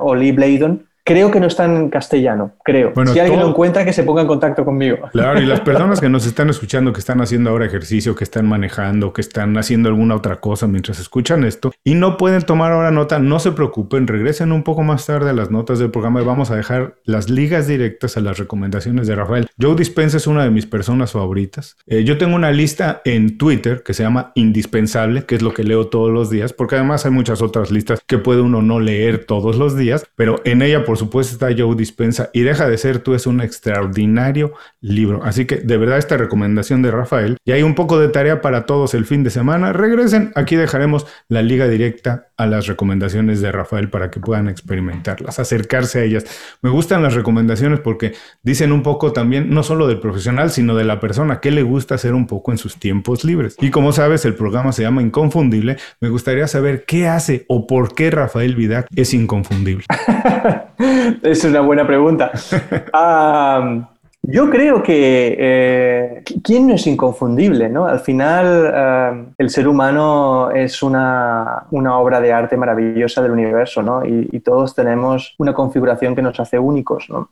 [0.00, 2.92] o Lee Bladon Creo que no está en castellano, creo.
[3.12, 4.98] si alguien lo encuentra, que se ponga en contacto conmigo.
[5.12, 8.46] Claro, y las personas que nos están escuchando, que están haciendo ahora ejercicio, que están
[8.46, 12.90] manejando, que están haciendo alguna otra cosa mientras escuchan esto y no pueden tomar ahora
[12.90, 16.24] nota, no se preocupen, regresen un poco más tarde a las notas del programa y
[16.24, 19.48] vamos a dejar las ligas directas a las recomendaciones de Rafael.
[19.60, 21.76] Joe Dispensa es una de mis personas favoritas.
[21.86, 25.64] Eh, yo tengo una lista en Twitter que se llama Indispensable, que es lo que
[25.64, 29.24] leo todos los días, porque además hay muchas otras listas que puede uno no leer
[29.24, 32.98] todos los días, pero en ella, por supuesto está Joe Dispensa y Deja de ser
[32.98, 35.22] tú es un extraordinario libro.
[35.22, 38.66] Así que de verdad esta recomendación de Rafael y hay un poco de tarea para
[38.66, 39.72] todos el fin de semana.
[39.72, 45.38] Regresen, aquí dejaremos la liga directa a las recomendaciones de Rafael para que puedan experimentarlas,
[45.38, 46.24] acercarse a ellas.
[46.62, 50.84] Me gustan las recomendaciones porque dicen un poco también no solo del profesional, sino de
[50.84, 53.56] la persona que le gusta hacer un poco en sus tiempos libres.
[53.60, 55.76] Y como sabes, el programa se llama Inconfundible.
[56.00, 59.84] Me gustaría saber qué hace o por qué Rafael Vidac es inconfundible.
[61.22, 62.32] es una buena pregunta.
[64.22, 67.68] yo creo que eh, ¿quién no es inconfundible?
[67.68, 67.86] ¿no?
[67.86, 74.04] Al final, el ser humano es una, obra de arte maravillosa del universo ¿no?
[74.04, 77.08] y, todos tenemos una configuración que nos hace únicos.
[77.08, 77.30] ¿no?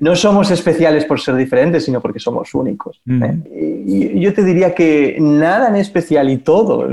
[0.00, 3.00] no somos especiales por ser diferentes, sino porque somos únicos.
[3.08, 3.82] ¿eh?
[3.86, 6.88] y, yo te diría que nada en especial y todo.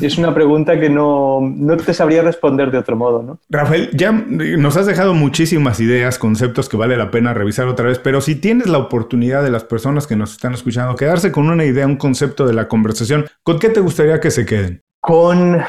[0.00, 3.22] Es una pregunta que no, no te sabría responder de otro modo.
[3.22, 3.38] ¿no?
[3.48, 7.98] Rafael, ya nos has dejado muchísimas ideas, conceptos que vale la pena revisar otra vez,
[7.98, 11.64] pero si tienes la oportunidad de las personas que nos están escuchando quedarse con una
[11.64, 14.80] idea, un concepto de la conversación, ¿con qué te gustaría que se queden?
[15.00, 15.62] Con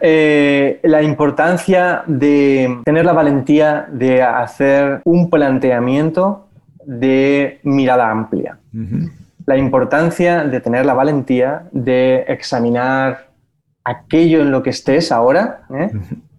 [0.00, 6.48] eh, la importancia de tener la valentía de hacer un planteamiento
[6.84, 8.58] de mirada amplia.
[9.46, 13.28] La importancia de tener la valentía de examinar
[13.84, 15.90] aquello en lo que estés ahora ¿eh?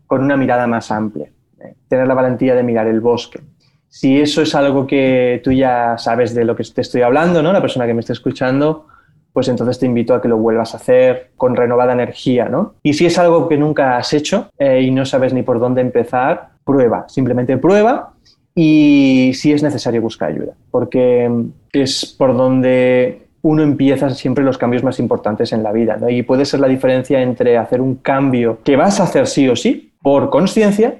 [0.07, 1.29] con una mirada más amplia.
[1.59, 1.75] ¿eh?
[1.87, 3.41] Tener la valentía de mirar el bosque,
[3.89, 7.51] si eso es algo que tú ya sabes de lo que te estoy hablando, ¿no?
[7.51, 8.85] La persona que me está escuchando,
[9.33, 12.75] pues entonces te invito a que lo vuelvas a hacer con renovada energía, ¿no?
[12.83, 15.81] Y si es algo que nunca has hecho eh, y no sabes ni por dónde
[15.81, 18.13] empezar, prueba, simplemente prueba
[18.53, 21.31] y si es necesario busca ayuda, porque
[21.73, 25.97] es por donde uno empieza siempre los cambios más importantes en la vida.
[26.09, 29.55] Y puede ser la diferencia entre hacer un cambio que vas a hacer sí o
[29.55, 30.99] sí por conciencia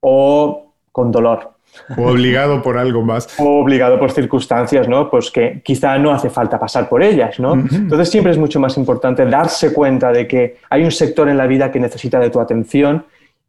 [0.00, 1.51] o con dolor,
[1.96, 3.28] o obligado por algo más.
[3.38, 5.10] O obligado por circunstancias, ¿no?
[5.10, 7.54] Pues que quizá no hace falta pasar por ellas, ¿no?
[7.54, 11.46] Entonces siempre es mucho más importante darse cuenta de que hay un sector en la
[11.46, 13.06] vida que necesita de tu atención,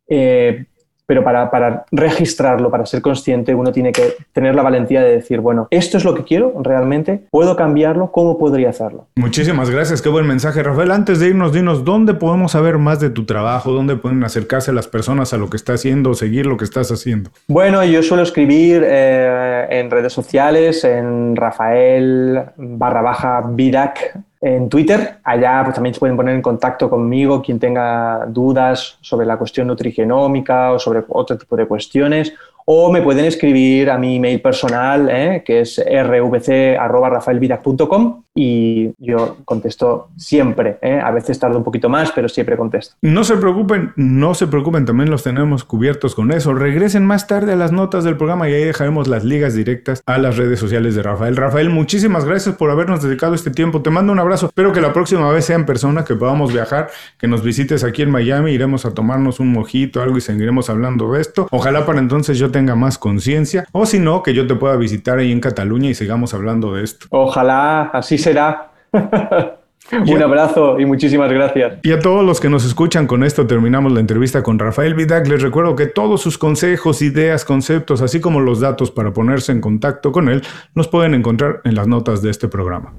[0.07, 0.65] eh,
[1.05, 5.39] pero para, para, registrarlo, para ser consciente, uno tiene que tener la valentía de decir,
[5.39, 9.07] bueno, esto es lo que quiero realmente, puedo cambiarlo, ¿cómo podría hacerlo?
[9.15, 10.91] Muchísimas gracias, qué buen mensaje, Rafael.
[10.91, 13.71] Antes de irnos, dinos, ¿dónde podemos saber más de tu trabajo?
[13.71, 17.31] ¿Dónde pueden acercarse las personas a lo que estás haciendo, seguir lo que estás haciendo?
[17.47, 25.19] Bueno, yo suelo escribir eh, en redes sociales, en Rafael barra baja Vidac en Twitter.
[25.23, 29.67] Allá pues, también se pueden poner en contacto conmigo quien tenga dudas sobre la cuestión
[29.67, 32.33] nutrigenómica o sobre otro tipo de cuestiones
[32.65, 35.41] o me pueden escribir a mi email personal, ¿eh?
[35.45, 40.77] que es rvc.rafaelvidac.com y yo contesto siempre.
[40.81, 40.99] ¿eh?
[41.03, 42.95] A veces tardo un poquito más, pero siempre contesto.
[43.01, 46.53] No se preocupen, no se preocupen, también los tenemos cubiertos con eso.
[46.53, 50.17] Regresen más tarde a las notas del programa y ahí dejaremos las ligas directas a
[50.17, 51.35] las redes sociales de Rafael.
[51.35, 53.81] Rafael, muchísimas gracias por habernos dedicado este tiempo.
[53.81, 54.47] Te mando un abrazo.
[54.47, 58.01] Espero que la próxima vez sea en persona, que podamos viajar, que nos visites aquí
[58.01, 61.47] en Miami, iremos a tomarnos un mojito, algo y seguiremos hablando de esto.
[61.51, 65.19] Ojalá para entonces yo tenga más conciencia, o si no, que yo te pueda visitar
[65.19, 67.05] ahí en Cataluña y sigamos hablando de esto.
[67.09, 68.71] Ojalá, así será.
[69.91, 71.79] Un abrazo y muchísimas gracias.
[71.83, 75.27] Y a todos los que nos escuchan, con esto terminamos la entrevista con Rafael Vidac.
[75.27, 79.61] Les recuerdo que todos sus consejos, ideas, conceptos, así como los datos para ponerse en
[79.61, 80.41] contacto con él,
[80.73, 82.93] nos pueden encontrar en las notas de este programa.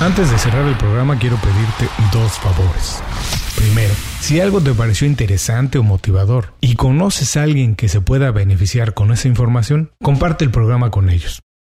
[0.00, 3.02] Antes de cerrar el programa, quiero pedirte dos favores.
[3.56, 8.30] Primero, si algo te pareció interesante o motivador y conoces a alguien que se pueda
[8.30, 11.40] beneficiar con esa información, comparte el programa con ellos.